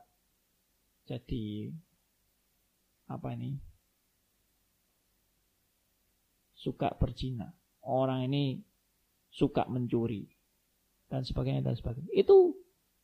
jadi 1.04 1.68
apa 3.12 3.36
ini? 3.36 3.60
Suka 6.56 6.96
berzina 6.96 7.52
orang 7.86 8.30
ini 8.30 8.62
suka 9.34 9.66
mencuri 9.66 10.30
dan 11.10 11.26
sebagainya 11.26 11.66
dan 11.66 11.76
sebagainya. 11.76 12.14
Itu 12.14 12.56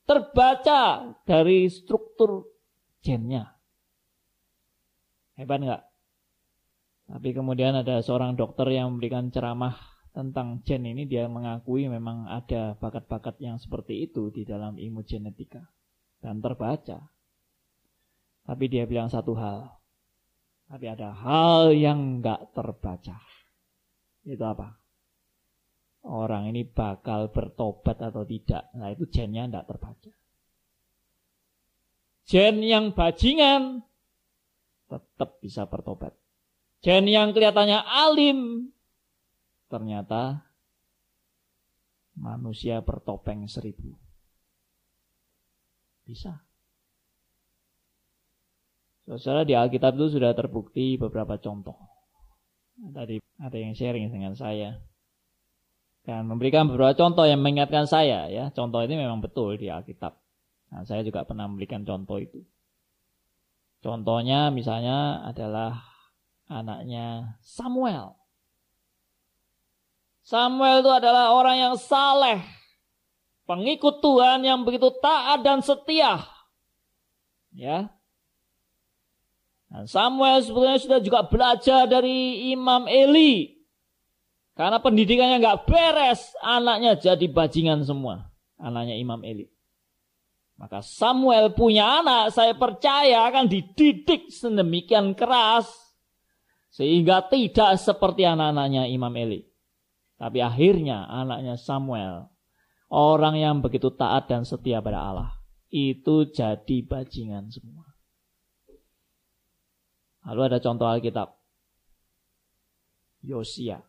terbaca 0.08 1.12
dari 1.28 1.68
struktur 1.68 2.47
gennya. 3.03 3.58
Hebat 5.36 5.60
nggak? 5.62 5.84
Tapi 7.08 7.30
kemudian 7.32 7.76
ada 7.76 8.03
seorang 8.03 8.36
dokter 8.36 8.68
yang 8.72 8.95
memberikan 8.95 9.32
ceramah 9.32 9.97
tentang 10.18 10.65
gen 10.65 10.82
ini 10.82 11.05
dia 11.05 11.30
mengakui 11.30 11.86
memang 11.86 12.26
ada 12.26 12.74
bakat-bakat 12.82 13.38
yang 13.38 13.61
seperti 13.61 14.09
itu 14.09 14.34
di 14.34 14.49
dalam 14.49 14.74
ilmu 14.82 15.05
genetika 15.05 15.61
dan 16.18 16.41
terbaca. 16.41 17.05
Tapi 18.41 18.65
dia 18.65 18.89
bilang 18.89 19.13
satu 19.13 19.38
hal. 19.38 19.78
Tapi 20.74 20.89
ada 20.89 21.13
hal 21.13 21.70
yang 21.70 22.18
nggak 22.18 22.49
terbaca. 22.57 23.22
Itu 24.26 24.41
apa? 24.41 24.74
Orang 26.09 26.49
ini 26.49 26.65
bakal 26.65 27.30
bertobat 27.30 28.01
atau 28.01 28.26
tidak. 28.26 28.74
Nah 28.74 28.89
itu 28.89 29.05
gennya 29.13 29.45
tidak 29.45 29.70
terbaca. 29.70 30.11
Gen 32.26 32.65
yang 32.65 32.89
bajingan 32.97 33.86
tetap 34.89 35.38
bisa 35.45 35.70
bertobat. 35.70 36.18
Gen 36.82 37.05
yang 37.05 37.38
kelihatannya 37.38 37.86
alim 37.86 38.74
ternyata 39.68 40.47
manusia 42.18 42.82
bertopeng 42.82 43.45
seribu. 43.45 43.93
Bisa. 46.07 46.41
Saudara 49.07 49.47
di 49.47 49.55
Alkitab 49.55 49.95
itu 49.95 50.20
sudah 50.20 50.36
terbukti 50.36 50.99
beberapa 50.99 51.39
contoh. 51.39 51.80
Tadi 52.91 53.24
ada 53.39 53.57
yang 53.57 53.72
sharing 53.72 54.11
dengan 54.11 54.36
saya. 54.36 54.84
Dan 56.03 56.28
memberikan 56.28 56.68
beberapa 56.68 56.95
contoh 56.95 57.24
yang 57.24 57.39
mengingatkan 57.39 57.88
saya 57.88 58.28
ya. 58.28 58.51
Contoh 58.51 58.84
ini 58.84 58.99
memang 58.99 59.20
betul 59.24 59.55
di 59.59 59.72
Alkitab. 59.72 60.15
Nah, 60.72 60.84
saya 60.84 61.03
juga 61.03 61.24
pernah 61.24 61.47
memberikan 61.47 61.88
contoh 61.88 62.20
itu. 62.20 62.43
Contohnya 63.80 64.51
misalnya 64.51 65.24
adalah 65.24 65.84
anaknya 66.51 67.39
Samuel. 67.43 68.15
Samuel 70.28 70.84
itu 70.84 70.92
adalah 70.92 71.32
orang 71.32 71.56
yang 71.56 71.76
saleh, 71.80 72.44
pengikut 73.48 74.04
Tuhan 74.04 74.44
yang 74.44 74.68
begitu 74.68 74.92
taat 75.00 75.40
dan 75.40 75.64
setia. 75.64 76.28
Ya, 77.56 77.88
dan 79.68 79.84
Samuel 79.88 80.40
sebetulnya 80.44 80.80
sudah 80.80 81.00
juga 81.04 81.28
belajar 81.28 81.88
dari 81.88 82.52
Imam 82.56 82.88
Eli. 82.88 83.60
Karena 84.58 84.82
pendidikannya 84.82 85.38
nggak 85.38 85.70
beres, 85.70 86.34
anaknya 86.42 86.98
jadi 86.98 87.28
bajingan 87.30 87.86
semua. 87.86 88.32
Anaknya 88.58 88.98
Imam 88.98 89.22
Eli. 89.22 89.46
Maka 90.58 90.82
Samuel 90.82 91.54
punya 91.54 92.02
anak, 92.02 92.34
saya 92.34 92.58
percaya 92.58 93.30
akan 93.30 93.46
dididik 93.46 94.34
sedemikian 94.34 95.14
keras. 95.14 95.70
Sehingga 96.74 97.22
tidak 97.30 97.78
seperti 97.78 98.26
anak-anaknya 98.26 98.90
Imam 98.90 99.14
Eli. 99.14 99.46
Tapi 100.18 100.41
akhirnya 100.41 101.05
anaknya 101.05 101.61
Samuel, 101.61 102.34
orang 102.89 103.38
yang 103.38 103.61
begitu 103.61 103.93
taat 103.93 104.26
dan 104.26 104.41
setia 104.43 104.82
pada 104.82 104.97
Allah, 104.97 105.32
itu 105.70 106.26
jadi 106.34 106.78
bajingan 106.82 107.53
semua. 107.53 107.86
Lalu 110.28 110.41
ada 110.51 110.57
contoh 110.59 110.89
Alkitab. 110.89 111.38
Yosia. 113.24 113.86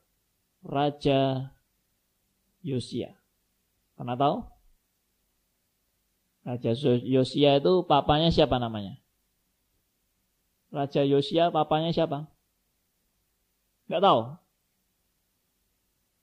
Raja 0.63 1.51
Yosia. 2.63 3.17
Pernah 3.97 4.15
tahu? 4.15 4.37
Raja 6.47 6.71
Yosia 7.03 7.59
itu 7.59 7.83
papanya 7.89 8.31
siapa 8.31 8.61
namanya? 8.61 9.01
Raja 10.69 11.03
Yosia 11.03 11.49
papanya 11.49 11.91
siapa? 11.91 12.29
Gak 13.89 14.05
tahu. 14.05 14.37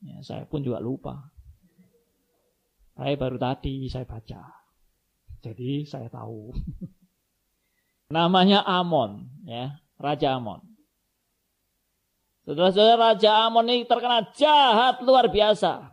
Ya, 0.03 0.19
saya 0.25 0.43
pun 0.49 0.65
juga 0.65 0.83
lupa. 0.83 1.31
Saya 2.95 3.15
baru 3.19 3.35
tadi 3.35 3.91
saya 3.91 4.07
baca. 4.07 4.41
Jadi 5.43 5.83
saya 5.85 6.07
tahu. 6.07 6.55
Namanya 8.15 8.63
Amon, 8.63 9.27
ya. 9.43 9.79
Raja 9.95 10.39
Amon. 10.39 10.63
Saudara-saudara 12.45 13.17
Raja 13.17 13.49
Amon 13.49 13.65
ini 13.67 13.89
terkenal 13.89 14.29
jahat 14.37 15.01
luar 15.01 15.27
biasa. 15.31 15.89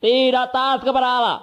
Tidak 0.00 0.46
taat 0.52 0.80
kepada 0.84 1.08
Allah. 1.20 1.40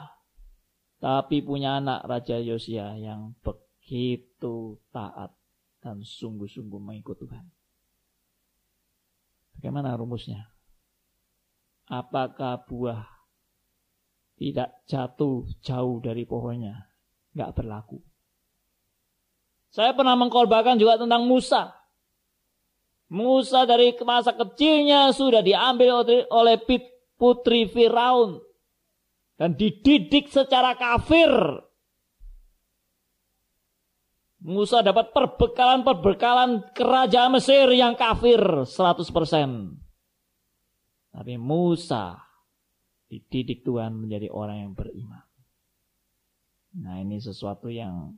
Tapi 0.98 1.46
punya 1.46 1.78
anak 1.78 2.06
Raja 2.10 2.42
Yosia 2.42 2.98
yang 2.98 3.38
begitu 3.42 4.82
taat 4.90 5.34
dan 5.82 6.02
sungguh-sungguh 6.02 6.82
mengikut 6.82 7.22
Tuhan. 7.22 7.46
Bagaimana 9.58 9.98
rumusnya? 9.98 10.57
Apakah 11.88 12.68
buah 12.68 13.08
tidak 14.36 14.84
jatuh 14.92 15.48
jauh 15.64 16.04
dari 16.04 16.28
pohonnya? 16.28 16.92
Nggak 17.32 17.64
berlaku. 17.64 18.04
Saya 19.72 19.96
pernah 19.96 20.20
mengkorbankan 20.20 20.76
juga 20.76 21.00
tentang 21.00 21.24
Musa. 21.24 21.72
Musa 23.08 23.64
dari 23.64 23.96
masa 24.04 24.36
kecilnya 24.36 25.16
sudah 25.16 25.40
diambil 25.40 26.04
oleh 26.28 26.60
putri 27.16 27.72
Firaun 27.72 28.44
dan 29.40 29.56
dididik 29.56 30.28
secara 30.28 30.76
kafir. 30.76 31.32
Musa 34.44 34.84
dapat 34.84 35.16
perbekalan-perbekalan 35.16 36.76
kerajaan 36.76 37.32
Mesir 37.40 37.72
yang 37.72 37.96
kafir 37.96 38.68
100%. 38.68 39.87
Tapi 41.18 41.34
Musa 41.42 42.22
dididik 43.10 43.66
Tuhan 43.66 43.98
menjadi 43.98 44.30
orang 44.30 44.70
yang 44.70 44.74
beriman. 44.78 45.26
Nah 46.78 47.02
ini 47.02 47.18
sesuatu 47.18 47.74
yang 47.74 48.14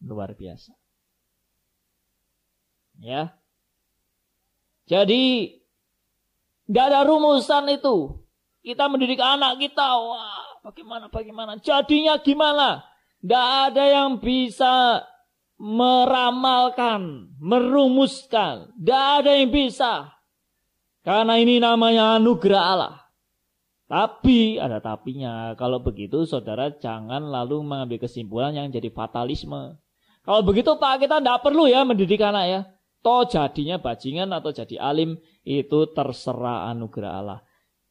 Luar 0.00 0.32
biasa. 0.32 0.72
Ya. 3.04 3.36
Jadi 4.88 5.54
nggak 6.68 6.86
ada 6.88 7.00
rumusan 7.04 7.68
itu. 7.68 8.16
Kita 8.60 8.88
mendidik 8.92 9.20
anak 9.20 9.56
kita, 9.60 9.88
wah 10.00 10.60
bagaimana 10.64 11.08
bagaimana. 11.08 11.60
Jadinya 11.60 12.20
gimana? 12.20 12.84
Tidak 13.20 13.46
ada 13.68 13.84
yang 13.88 14.20
bisa 14.20 15.04
meramalkan, 15.60 17.32
merumuskan. 17.40 18.72
Tidak 18.80 19.04
ada 19.20 19.30
yang 19.36 19.52
bisa. 19.52 20.12
Karena 21.00 21.40
ini 21.40 21.56
namanya 21.58 22.20
anugerah 22.20 22.64
Allah. 22.64 22.94
Tapi 23.90 24.60
ada 24.62 24.78
tapinya. 24.78 25.58
Kalau 25.58 25.82
begitu 25.82 26.22
saudara 26.22 26.70
jangan 26.70 27.26
lalu 27.26 27.66
mengambil 27.66 28.06
kesimpulan 28.06 28.54
yang 28.54 28.70
jadi 28.70 28.86
fatalisme. 28.94 29.80
Kalau 30.22 30.40
begitu 30.46 30.78
Pak 30.78 31.02
kita 31.02 31.18
tidak 31.18 31.42
perlu 31.42 31.66
ya 31.66 31.82
mendidik 31.82 32.22
anak 32.22 32.44
ya. 32.46 32.60
Toh 33.00 33.26
jadinya 33.26 33.80
bajingan 33.80 34.30
atau 34.30 34.52
jadi 34.52 34.76
alim 34.78 35.18
itu 35.42 35.90
terserah 35.90 36.70
anugerah 36.70 37.12
Allah. 37.18 37.40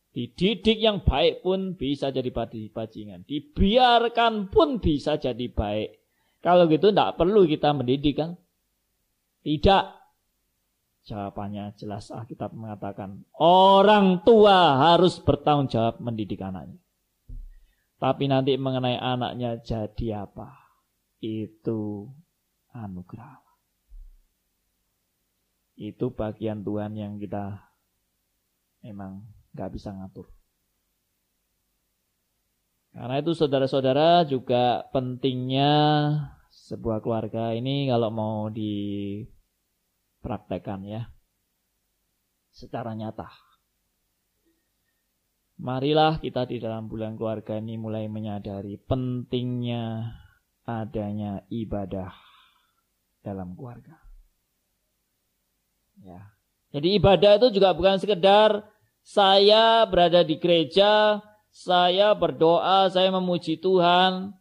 Dididik 0.09 0.79
yang 0.79 1.03
baik 1.03 1.43
pun 1.43 1.75
bisa 1.75 2.15
jadi 2.15 2.31
bajingan. 2.71 3.27
Dibiarkan 3.27 4.47
pun 4.47 4.79
bisa 4.79 5.19
jadi 5.19 5.51
baik. 5.51 5.99
Kalau 6.39 6.71
gitu 6.71 6.95
tidak 6.95 7.19
perlu 7.19 7.43
kita 7.43 7.75
mendidik 7.75 8.15
kan. 8.23 8.39
Tidak. 9.43 9.98
Jawabannya 11.09 11.73
jelas 11.73 12.13
Alkitab 12.13 12.53
mengatakan 12.53 13.25
orang 13.41 14.21
tua 14.21 14.77
harus 14.93 15.17
bertanggung 15.17 15.65
jawab 15.65 15.97
mendidik 15.97 16.37
anaknya. 16.37 16.77
Tapi 17.97 18.29
nanti 18.29 18.53
mengenai 18.61 18.93
anaknya 18.93 19.57
jadi 19.57 20.29
apa? 20.29 20.53
Itu 21.17 22.13
anugerah. 22.77 23.41
Itu 25.81 26.13
bagian 26.13 26.61
Tuhan 26.61 26.93
yang 26.93 27.17
kita 27.17 27.57
memang 28.85 29.25
nggak 29.57 29.71
bisa 29.73 29.89
ngatur. 29.89 30.29
Karena 32.93 33.17
itu 33.17 33.33
saudara-saudara 33.33 34.29
juga 34.29 34.85
pentingnya 34.93 35.73
sebuah 36.53 37.01
keluarga 37.01 37.57
ini 37.57 37.89
kalau 37.89 38.13
mau 38.13 38.37
di 38.53 38.77
praktekkan 40.19 40.83
ya. 40.85 41.11
Secara 42.49 42.95
nyata. 42.95 43.29
Marilah 45.59 46.23
kita 46.23 46.47
di 46.47 46.63
dalam 46.63 46.87
bulan 46.87 47.19
keluarga 47.19 47.59
ini 47.59 47.75
mulai 47.75 48.07
menyadari 48.07 48.79
pentingnya 48.79 50.07
adanya 50.63 51.43
ibadah 51.51 52.15
dalam 53.19 53.59
keluarga. 53.59 53.99
Ya. 55.99 56.31
Jadi 56.71 56.95
ibadah 56.95 57.35
itu 57.41 57.59
juga 57.59 57.75
bukan 57.75 57.99
sekedar 57.99 58.63
saya 59.03 59.83
berada 59.89 60.21
di 60.21 60.37
gereja, 60.37 61.19
saya 61.49 62.13
berdoa, 62.13 62.87
saya 62.93 63.09
memuji 63.09 63.57
Tuhan, 63.57 64.37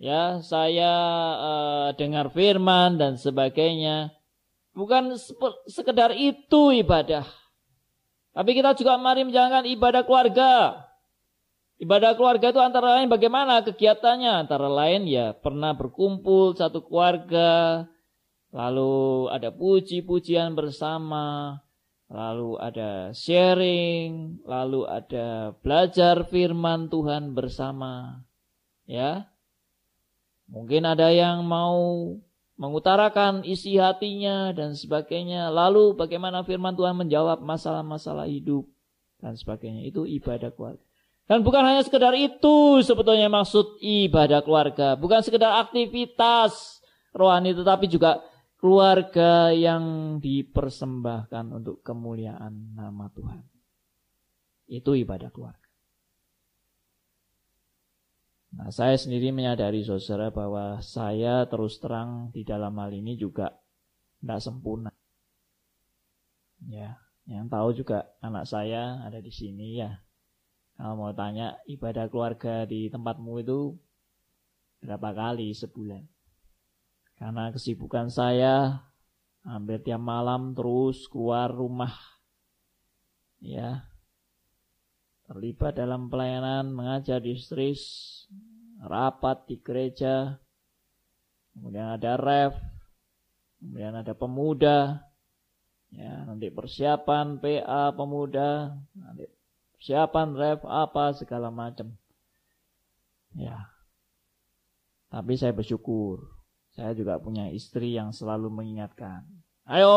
ya, 0.00 0.40
saya 0.40 0.92
uh, 1.36 1.88
dengar 1.94 2.32
firman 2.32 2.96
dan 2.96 3.20
sebagainya. 3.20 4.10
Bukan 4.72 5.20
sekedar 5.68 6.16
itu 6.16 6.72
ibadah. 6.72 7.28
Tapi 8.32 8.50
kita 8.56 8.72
juga 8.72 8.96
mari 8.96 9.28
menjalankan 9.28 9.68
ibadah 9.68 10.02
keluarga. 10.08 10.52
Ibadah 11.76 12.16
keluarga 12.16 12.48
itu 12.48 12.62
antara 12.62 12.96
lain 12.96 13.12
bagaimana 13.12 13.60
kegiatannya? 13.60 14.46
Antara 14.46 14.70
lain 14.70 15.04
ya 15.04 15.36
pernah 15.36 15.76
berkumpul 15.76 16.56
satu 16.56 16.80
keluarga, 16.86 17.84
lalu 18.54 19.28
ada 19.28 19.52
puji-pujian 19.52 20.56
bersama, 20.56 21.58
lalu 22.08 22.56
ada 22.56 23.12
sharing, 23.12 24.40
lalu 24.48 24.88
ada 24.88 25.52
belajar 25.60 26.24
firman 26.30 26.88
Tuhan 26.88 27.36
bersama. 27.36 28.24
Ya. 28.88 29.28
Mungkin 30.48 30.88
ada 30.88 31.10
yang 31.12 31.44
mau 31.44 32.16
mengutarakan 32.56 33.42
isi 33.42 33.80
hatinya 33.80 34.52
dan 34.52 34.76
sebagainya. 34.76 35.48
Lalu 35.48 35.96
bagaimana 35.96 36.44
firman 36.44 36.76
Tuhan 36.76 36.96
menjawab 36.98 37.40
masalah-masalah 37.40 38.28
hidup 38.28 38.68
dan 39.18 39.38
sebagainya. 39.38 39.88
Itu 39.88 40.04
ibadah 40.04 40.52
keluarga. 40.52 40.82
Dan 41.30 41.46
bukan 41.46 41.62
hanya 41.62 41.80
sekedar 41.86 42.12
itu 42.18 42.82
sebetulnya 42.82 43.30
maksud 43.30 43.78
ibadah 43.80 44.42
keluarga. 44.42 44.98
Bukan 44.98 45.22
sekedar 45.22 45.62
aktivitas 45.62 46.82
rohani 47.14 47.54
tetapi 47.54 47.86
juga 47.86 48.20
keluarga 48.58 49.50
yang 49.54 50.18
dipersembahkan 50.18 51.44
untuk 51.50 51.82
kemuliaan 51.82 52.74
nama 52.74 53.10
Tuhan. 53.14 53.42
Itu 54.66 54.94
ibadah 54.98 55.30
keluarga. 55.30 55.61
Nah, 58.52 58.68
saya 58.68 59.00
sendiri 59.00 59.32
menyadari 59.32 59.80
saudara 59.80 60.28
bahwa 60.28 60.76
saya 60.84 61.48
terus 61.48 61.80
terang 61.80 62.28
di 62.36 62.44
dalam 62.44 62.76
hal 62.76 62.92
ini 62.92 63.16
juga 63.16 63.48
tidak 64.20 64.40
sempurna. 64.44 64.92
Ya, 66.68 67.00
yang 67.24 67.48
tahu 67.48 67.72
juga 67.72 68.12
anak 68.20 68.44
saya 68.44 69.00
ada 69.08 69.18
di 69.24 69.32
sini 69.32 69.80
ya. 69.80 70.04
Kalau 70.76 71.00
mau 71.00 71.12
tanya 71.16 71.56
ibadah 71.64 72.12
keluarga 72.12 72.68
di 72.68 72.92
tempatmu 72.92 73.40
itu 73.40 73.72
berapa 74.84 75.10
kali 75.16 75.56
sebulan? 75.56 76.04
Karena 77.16 77.54
kesibukan 77.54 78.12
saya 78.12 78.84
hampir 79.46 79.80
tiap 79.80 80.02
malam 80.02 80.52
terus 80.52 81.08
keluar 81.08 81.48
rumah. 81.50 81.94
Ya, 83.42 83.90
terlibat 85.26 85.78
dalam 85.78 86.10
pelayanan, 86.10 86.70
mengajar 86.74 87.22
di 87.22 87.38
istri, 87.38 87.74
rapat 88.82 89.46
di 89.46 89.56
gereja, 89.62 90.38
kemudian 91.54 91.94
ada 91.94 92.18
ref, 92.18 92.54
kemudian 93.62 93.94
ada 93.94 94.12
pemuda, 94.12 94.98
ya 95.94 96.26
nanti 96.26 96.50
persiapan 96.50 97.38
PA 97.38 97.94
pemuda, 97.94 98.74
nanti 98.98 99.24
persiapan 99.78 100.28
ref 100.34 100.60
apa 100.66 101.14
segala 101.14 101.48
macam. 101.54 101.94
Ya. 103.38 103.70
Tapi 105.12 105.36
saya 105.36 105.52
bersyukur, 105.52 106.24
saya 106.72 106.96
juga 106.96 107.20
punya 107.20 107.52
istri 107.52 107.92
yang 107.92 108.16
selalu 108.16 108.48
mengingatkan. 108.48 109.28
Ayo, 109.68 109.94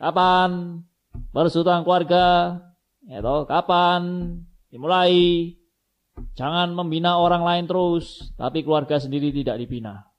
kapan 0.00 0.82
persatuan 1.30 1.84
keluarga? 1.84 2.56
Ya 3.04 3.20
toh, 3.20 3.44
kapan 3.44 4.02
dimulai. 4.72 5.54
Jangan 6.34 6.74
membina 6.74 7.14
orang 7.14 7.46
lain 7.46 7.64
terus, 7.70 8.34
tapi 8.34 8.66
keluarga 8.66 8.98
sendiri 8.98 9.30
tidak 9.30 9.62
dibina. 9.62 10.10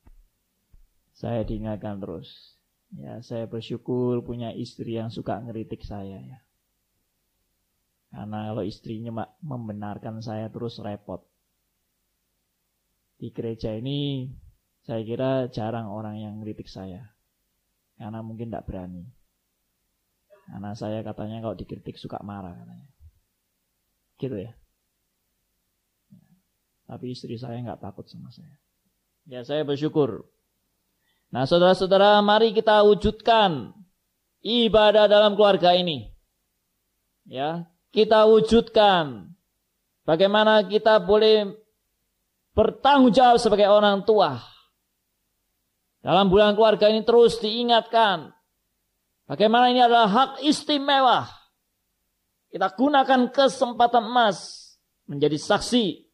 Saya 1.11 1.43
diingatkan 1.43 1.99
terus. 1.99 2.55
Ya, 2.95 3.19
saya 3.19 3.51
bersyukur 3.51 4.23
punya 4.23 4.55
istri 4.55 4.95
yang 4.95 5.11
suka 5.11 5.43
ngeritik 5.43 5.83
saya 5.83 6.23
ya. 6.23 6.39
Karena 8.09 8.49
kalau 8.49 8.63
istrinya 8.65 9.27
membenarkan 9.43 10.23
saya 10.23 10.47
terus 10.49 10.79
repot. 10.79 11.21
Di 13.19 13.29
gereja 13.35 13.75
ini 13.75 14.31
saya 14.81 15.03
kira 15.03 15.51
jarang 15.51 15.91
orang 15.91 16.17
yang 16.17 16.39
ngeritik 16.41 16.71
saya. 16.71 17.13
Karena 17.99 18.23
mungkin 18.23 18.49
tidak 18.49 18.65
berani. 18.65 19.05
Karena 20.49 20.71
saya 20.73 21.05
katanya 21.05 21.45
kalau 21.45 21.53
dikritik 21.53 21.99
suka 21.99 22.17
marah 22.25 22.57
katanya. 22.57 22.89
Gitu 24.19 24.35
ya. 24.35 24.51
Tapi 26.89 27.15
istri 27.15 27.39
saya 27.39 27.63
nggak 27.63 27.79
takut 27.79 28.03
sama 28.11 28.27
saya. 28.33 28.51
Ya 29.29 29.45
saya 29.47 29.63
bersyukur. 29.63 30.27
Nah 31.29 31.45
saudara-saudara 31.45 32.19
mari 32.19 32.51
kita 32.51 32.83
wujudkan 32.83 33.71
ibadah 34.43 35.07
dalam 35.07 35.37
keluarga 35.39 35.71
ini. 35.77 36.11
Ya, 37.29 37.69
kita 37.93 38.25
wujudkan 38.25 39.29
bagaimana 40.01 40.65
kita 40.65 40.97
boleh 40.97 41.53
bertanggung 42.57 43.13
jawab 43.13 43.37
sebagai 43.37 43.69
orang 43.69 44.01
tua. 44.01 44.41
Dalam 46.01 46.33
bulan 46.33 46.57
keluarga 46.57 46.89
ini 46.89 47.05
terus 47.05 47.37
diingatkan 47.37 48.33
bagaimana 49.29 49.69
ini 49.69 49.83
adalah 49.83 50.09
hak 50.09 50.31
istimewa 50.41 51.38
kita 52.49 52.73
gunakan 52.73 53.29
kesempatan 53.29 54.09
emas 54.09 54.69
menjadi 55.05 55.37
saksi. 55.37 56.05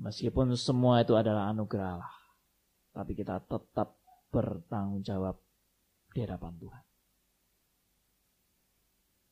Meskipun 0.00 0.56
semua 0.56 1.04
itu 1.04 1.12
adalah 1.12 1.52
anugerah 1.52 2.00
Allah. 2.00 2.16
Tapi 2.96 3.12
kita 3.12 3.40
tetap 3.44 4.00
bertanggung 4.32 5.04
jawab 5.04 5.36
di 6.14 6.24
hadapan 6.24 6.56
Tuhan. 6.56 6.84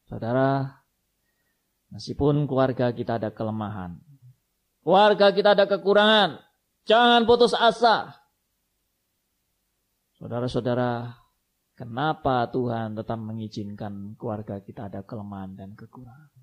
Saudara, 0.09 0.65
meskipun 1.93 2.49
keluarga 2.49 2.93
kita 2.97 3.21
ada 3.21 3.29
kelemahan, 3.29 4.01
keluarga 4.81 5.33
kita 5.37 5.53
ada 5.53 5.69
kekurangan, 5.69 6.41
jangan 6.89 7.29
putus 7.29 7.53
asa. 7.53 8.17
Saudara-saudara, 10.17 11.13
kenapa 11.77 12.49
Tuhan 12.49 12.97
tetap 12.97 13.21
mengizinkan 13.21 14.17
keluarga 14.17 14.65
kita 14.65 14.89
ada 14.89 15.05
kelemahan 15.05 15.55
dan 15.55 15.77
kekurangan? 15.77 16.38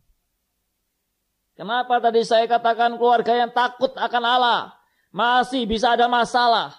Kenapa 1.56 2.04
tadi 2.04 2.22
saya 2.28 2.46
katakan 2.46 3.00
keluarga 3.00 3.32
yang 3.32 3.52
takut 3.56 3.96
akan 3.96 4.24
Allah? 4.24 4.76
masih 5.16 5.64
bisa 5.64 5.96
ada 5.96 6.12
masalah, 6.12 6.76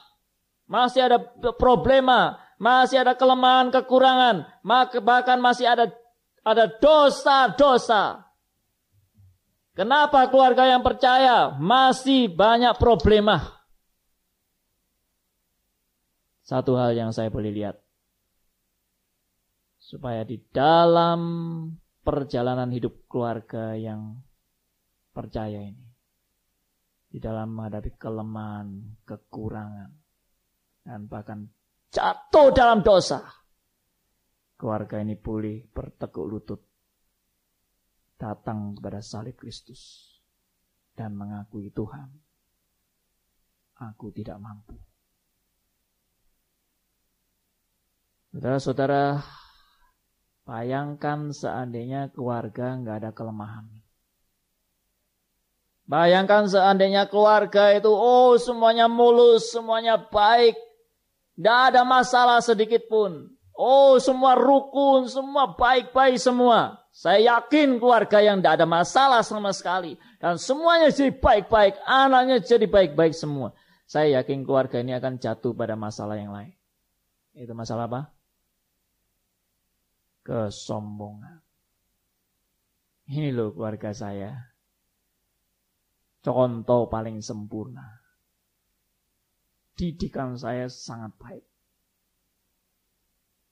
masih 0.69 1.09
ada 1.09 1.17
problema, 1.57 2.37
masih 2.61 3.01
ada 3.01 3.17
kelemahan, 3.17 3.73
kekurangan, 3.73 4.45
bahkan 5.01 5.41
masih 5.41 5.65
ada 5.65 5.89
ada 6.45 6.69
dosa-dosa. 6.69 8.29
Kenapa 9.73 10.29
keluarga 10.29 10.69
yang 10.69 10.85
percaya 10.85 11.57
masih 11.57 12.29
banyak 12.29 12.77
problema? 12.77 13.57
Satu 16.45 16.77
hal 16.77 16.93
yang 16.93 17.11
saya 17.11 17.33
boleh 17.33 17.51
lihat. 17.51 17.77
Supaya 19.81 20.23
di 20.29 20.41
dalam 20.53 21.21
perjalanan 22.05 22.71
hidup 22.71 23.05
keluarga 23.11 23.75
yang 23.75 24.26
percaya 25.17 25.65
ini. 25.65 25.89
Di 27.09 27.17
dalam 27.17 27.57
menghadapi 27.57 27.97
kelemahan, 27.97 29.01
kekurangan, 29.09 29.91
dan 30.85 31.09
bahkan 31.09 31.49
jatuh 31.89 32.53
dalam 32.53 32.85
dosa. 32.85 33.25
Keluarga 34.61 35.01
ini 35.01 35.17
pulih 35.17 35.65
bertekuk 35.73 36.27
lutut 36.29 36.61
datang 38.21 38.77
kepada 38.77 39.01
salib 39.01 39.37
Kristus 39.37 40.13
dan 40.97 41.13
mengakui 41.13 41.69
Tuhan, 41.69 42.09
aku 43.77 44.09
tidak 44.17 44.41
mampu. 44.41 44.77
Saudara-saudara, 48.33 49.21
bayangkan 50.49 51.33
seandainya 51.33 52.13
keluarga 52.13 52.77
nggak 52.81 52.97
ada 53.05 53.11
kelemahan. 53.13 53.86
Bayangkan 55.87 56.51
seandainya 56.51 57.07
keluarga 57.07 57.71
itu, 57.71 57.87
oh 57.87 58.35
semuanya 58.35 58.91
mulus, 58.91 59.55
semuanya 59.55 59.95
baik. 60.03 60.59
Tidak 61.39 61.59
ada 61.71 61.87
masalah 61.87 62.43
sedikit 62.43 62.91
pun. 62.91 63.31
Oh 63.55 63.97
semua 64.03 64.35
rukun, 64.35 65.07
semua 65.07 65.55
baik-baik 65.55 66.19
semua. 66.19 66.83
Saya 66.91 67.39
yakin 67.39 67.79
keluarga 67.79 68.19
yang 68.19 68.43
tidak 68.43 68.61
ada 68.61 68.67
masalah 68.67 69.21
sama 69.23 69.55
sekali. 69.55 69.95
Dan 70.19 70.41
semuanya 70.43 70.91
jadi 70.91 71.15
baik-baik. 71.15 71.79
Anaknya 71.87 72.43
jadi 72.43 72.67
baik-baik 72.67 73.15
semua. 73.15 73.55
Saya 73.87 74.21
yakin 74.21 74.43
keluarga 74.43 74.83
ini 74.83 74.97
akan 74.99 75.23
jatuh 75.23 75.55
pada 75.55 75.79
masalah 75.79 76.19
yang 76.19 76.35
lain. 76.35 76.57
Itu 77.37 77.55
masalah 77.55 77.87
apa? 77.87 78.11
Kesombongan. 80.27 81.39
Ini 83.07 83.31
loh 83.31 83.55
keluarga 83.55 83.95
saya. 83.95 84.56
Contoh 86.27 86.91
paling 86.91 87.23
sempurna. 87.23 87.87
Didikan 89.79 90.35
saya 90.35 90.67
sangat 90.67 91.15
baik. 91.23 91.45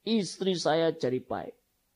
Istri 0.03 0.59
saya 0.59 0.91
jadi 0.91 1.23
baik 1.23 1.55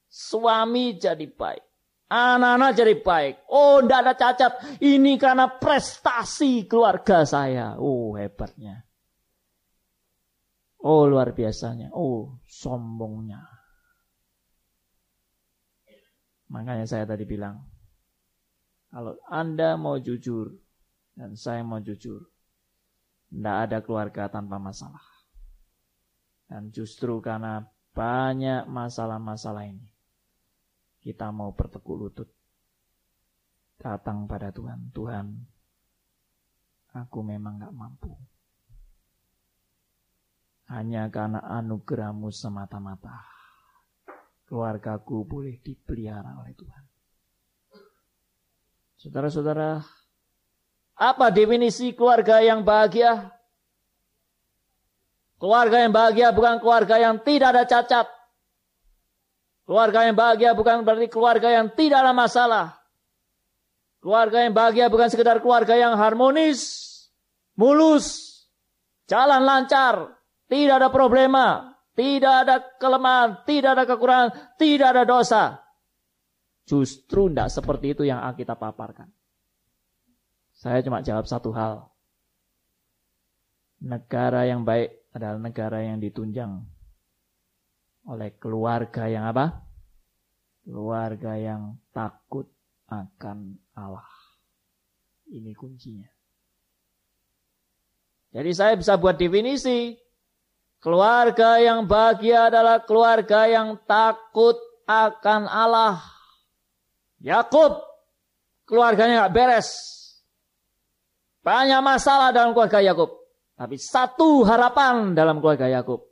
Suami 0.09 0.97
jadi 0.97 1.29
baik. 1.29 1.64
Anak-anak 2.09 2.72
jadi 2.72 2.95
baik. 3.05 3.35
Oh, 3.53 3.85
tidak 3.85 4.01
ada 4.01 4.14
cacat. 4.16 4.53
Ini 4.81 5.20
karena 5.20 5.61
prestasi 5.61 6.64
keluarga 6.64 7.29
saya. 7.29 7.76
Oh, 7.76 8.16
hebatnya. 8.16 8.89
Oh, 10.81 11.05
luar 11.05 11.37
biasanya. 11.37 11.93
Oh, 11.93 12.41
sombongnya. 12.49 13.45
Makanya 16.49 16.89
saya 16.89 17.05
tadi 17.05 17.29
bilang, 17.29 17.68
kalau 18.89 19.20
Anda 19.29 19.76
mau 19.76 20.01
jujur, 20.01 20.57
dan 21.19 21.35
saya 21.35 21.66
mau 21.66 21.83
jujur, 21.83 22.23
tidak 23.27 23.57
ada 23.66 23.79
keluarga 23.83 24.31
tanpa 24.31 24.62
masalah. 24.62 25.03
Dan 26.47 26.71
justru 26.71 27.19
karena 27.19 27.66
banyak 27.91 28.71
masalah-masalah 28.71 29.66
ini, 29.66 29.91
kita 31.03 31.35
mau 31.35 31.51
bertekuk 31.51 31.99
lutut 31.99 32.31
datang 33.83 34.31
pada 34.31 34.55
Tuhan. 34.55 34.95
Tuhan, 34.95 35.27
aku 36.95 37.19
memang 37.27 37.66
gak 37.66 37.75
mampu. 37.75 38.14
Hanya 40.71 41.11
karena 41.11 41.43
anugerahmu 41.43 42.31
semata-mata. 42.31 43.27
Keluargaku 44.47 45.27
boleh 45.27 45.59
dipelihara 45.61 46.39
oleh 46.39 46.55
Tuhan. 46.55 46.85
Saudara-saudara, 48.99 49.81
apa 50.99 51.30
definisi 51.30 51.94
keluarga 51.94 52.42
yang 52.42 52.66
bahagia? 52.66 53.30
Keluarga 55.38 55.86
yang 55.86 55.94
bahagia 55.94 56.34
bukan 56.34 56.59
keluarga 56.59 56.99
yang 56.99 57.22
tidak 57.22 57.55
ada 57.55 57.62
cacat. 57.62 58.07
Keluarga 59.62 60.11
yang 60.11 60.18
bahagia 60.18 60.51
bukan 60.59 60.82
berarti 60.82 61.07
keluarga 61.07 61.55
yang 61.55 61.70
tidak 61.70 62.03
ada 62.03 62.11
masalah. 62.11 62.66
Keluarga 64.03 64.42
yang 64.42 64.55
bahagia 64.55 64.90
bukan 64.90 65.07
sekedar 65.07 65.38
keluarga 65.38 65.78
yang 65.78 65.94
harmonis, 65.94 66.59
mulus, 67.55 68.38
jalan 69.07 69.46
lancar, 69.46 70.18
tidak 70.51 70.82
ada 70.82 70.88
problema, 70.90 71.78
tidak 71.94 72.34
ada 72.42 72.57
kelemahan, 72.78 73.42
tidak 73.46 73.70
ada 73.78 73.84
kekurangan, 73.86 74.30
tidak 74.59 74.88
ada 74.96 75.03
dosa. 75.07 75.44
Justru 76.66 77.30
tidak 77.30 77.51
seperti 77.55 77.86
itu 77.94 78.03
yang 78.07 78.22
kita 78.34 78.59
paparkan. 78.59 79.18
Saya 80.59 80.82
cuma 80.82 81.06
jawab 81.06 81.30
satu 81.30 81.54
hal. 81.54 81.86
Negara 83.78 84.42
yang 84.42 84.66
baik 84.66 84.90
adalah 85.14 85.38
negara 85.38 85.78
yang 85.86 86.02
ditunjang 86.02 86.66
oleh 88.11 88.34
keluarga 88.42 89.06
yang 89.06 89.30
apa? 89.30 89.62
Keluarga 90.66 91.38
yang 91.38 91.78
takut 91.94 92.50
akan 92.90 93.54
Allah. 93.78 94.11
Ini 95.30 95.54
kuncinya. 95.54 96.11
Jadi 98.34 98.50
saya 98.50 98.74
bisa 98.74 98.98
buat 98.98 99.14
definisi. 99.14 99.94
Keluarga 100.82 101.62
yang 101.62 101.86
bahagia 101.86 102.50
adalah 102.50 102.82
keluarga 102.82 103.46
yang 103.46 103.78
takut 103.86 104.59
akan 104.90 105.46
Allah. 105.46 106.02
Yakub 107.22 107.78
keluarganya 108.66 109.26
nggak 109.26 109.34
beres. 109.34 109.68
Banyak 111.49 111.80
masalah 111.80 112.28
dalam 112.28 112.53
keluarga 112.53 112.84
Yakub. 112.84 113.09
Tapi 113.57 113.80
satu 113.80 114.44
harapan 114.44 115.16
dalam 115.16 115.40
keluarga 115.40 115.64
Yakub. 115.64 116.05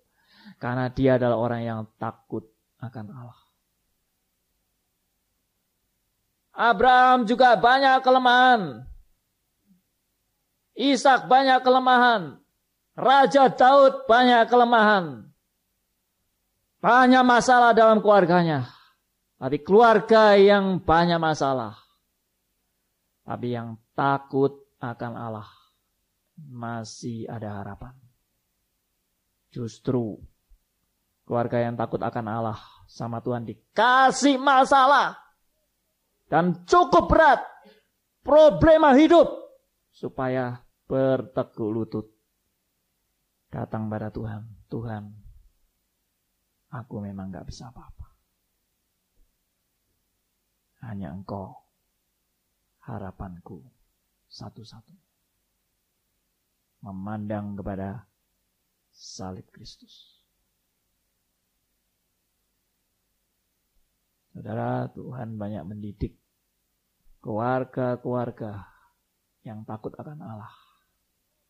Karena 0.57 0.89
dia 0.89 1.21
adalah 1.21 1.37
orang 1.37 1.61
yang 1.61 1.81
takut 2.01 2.49
akan 2.81 3.07
Allah. 3.13 3.41
Abraham 6.57 7.29
juga 7.29 7.53
banyak 7.61 8.01
kelemahan. 8.01 8.89
Ishak 10.73 11.29
banyak 11.29 11.61
kelemahan. 11.61 12.41
Raja 12.97 13.53
Daud 13.53 14.09
banyak 14.09 14.49
kelemahan. 14.49 15.29
Banyak 16.81 17.25
masalah 17.29 17.77
dalam 17.77 18.01
keluarganya. 18.01 18.73
Tapi 19.37 19.61
keluarga 19.61 20.33
yang 20.41 20.81
banyak 20.81 21.21
masalah. 21.21 21.77
Tapi 23.29 23.53
yang 23.53 23.77
takut 23.93 24.66
akan 24.81 25.13
Allah. 25.17 25.49
Masih 26.37 27.25
ada 27.33 27.65
harapan. 27.65 27.97
Justru 29.49 30.21
Keluarga 31.27 31.59
yang 31.59 31.75
takut 31.75 31.99
akan 31.99 32.27
Allah 32.31 32.59
sama 32.87 33.19
Tuhan 33.19 33.43
dikasih 33.43 34.39
masalah. 34.39 35.19
Dan 36.31 36.63
cukup 36.63 37.11
berat. 37.11 37.43
Problema 38.23 38.95
hidup. 38.95 39.27
Supaya 39.91 40.63
bertekuk 40.87 41.67
lutut. 41.67 42.07
Datang 43.51 43.91
pada 43.91 44.15
Tuhan. 44.15 44.47
Tuhan, 44.71 45.03
aku 46.71 47.03
memang 47.03 47.35
gak 47.35 47.51
bisa 47.51 47.75
apa-apa. 47.75 48.07
Hanya 50.87 51.11
engkau 51.11 51.59
harapanku 52.87 53.67
satu-satu. 54.37 54.93
Memandang 56.85 57.57
kepada 57.57 58.05
salib 58.93 59.49
Kristus. 59.49 60.21
Saudara, 64.37 64.85
Tuhan 64.93 65.41
banyak 65.41 65.65
mendidik 65.65 66.21
keluarga-keluarga 67.25 68.69
yang 69.41 69.65
takut 69.65 69.97
akan 69.97 70.21
Allah. 70.21 70.53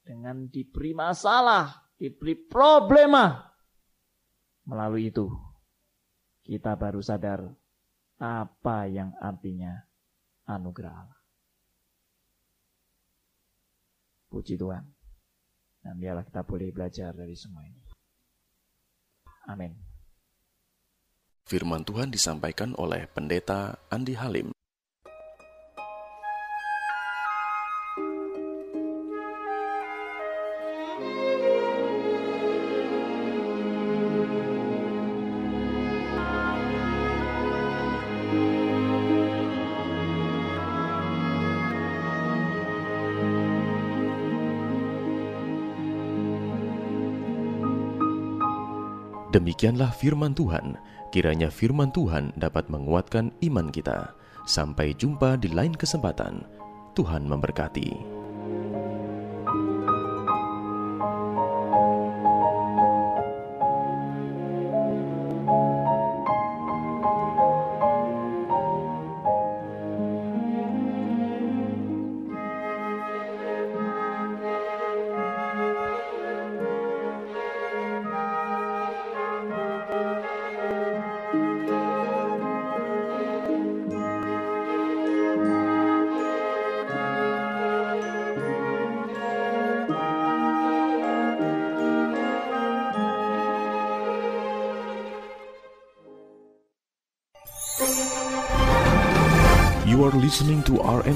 Dengan 0.07 0.47
diberi 0.47 0.95
masalah, 0.95 1.91
diberi 1.99 2.39
problema. 2.39 3.43
Melalui 4.70 5.11
itu, 5.11 5.26
kita 6.47 6.78
baru 6.78 7.03
sadar 7.03 7.43
apa 8.22 8.87
yang 8.87 9.11
artinya 9.18 9.74
anugerah 10.47 10.95
Allah. 10.95 11.16
Puji 14.47 14.62
Tuhan. 14.62 14.86
Dan 15.82 15.99
biarlah 15.99 16.22
kita 16.22 16.47
boleh 16.47 16.70
belajar 16.70 17.11
dari 17.11 17.34
semua 17.34 17.66
ini. 17.66 17.82
Amin. 19.51 19.74
Firman 21.51 21.82
Tuhan 21.82 22.14
disampaikan 22.14 22.70
oleh 22.78 23.11
Pendeta 23.11 23.74
Andi 23.90 24.14
Halim. 24.14 24.55
Demikianlah 49.47 49.94
firman 49.94 50.34
Tuhan. 50.34 50.74
Kiranya 51.14 51.55
firman 51.55 51.94
Tuhan 51.94 52.34
dapat 52.34 52.66
menguatkan 52.66 53.30
iman 53.47 53.70
kita. 53.70 54.11
Sampai 54.42 54.90
jumpa 54.99 55.38
di 55.38 55.55
lain 55.55 55.70
kesempatan. 55.70 56.42
Tuhan 56.99 57.30
memberkati. 57.30 58.16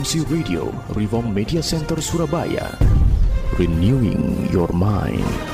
RMC 0.00 0.24
Radio, 0.32 0.72
Reform 0.96 1.28
Media 1.28 1.60
Center 1.60 2.00
Surabaya. 2.00 2.72
Renewing 3.60 4.48
your 4.48 4.72
mind. 4.72 5.49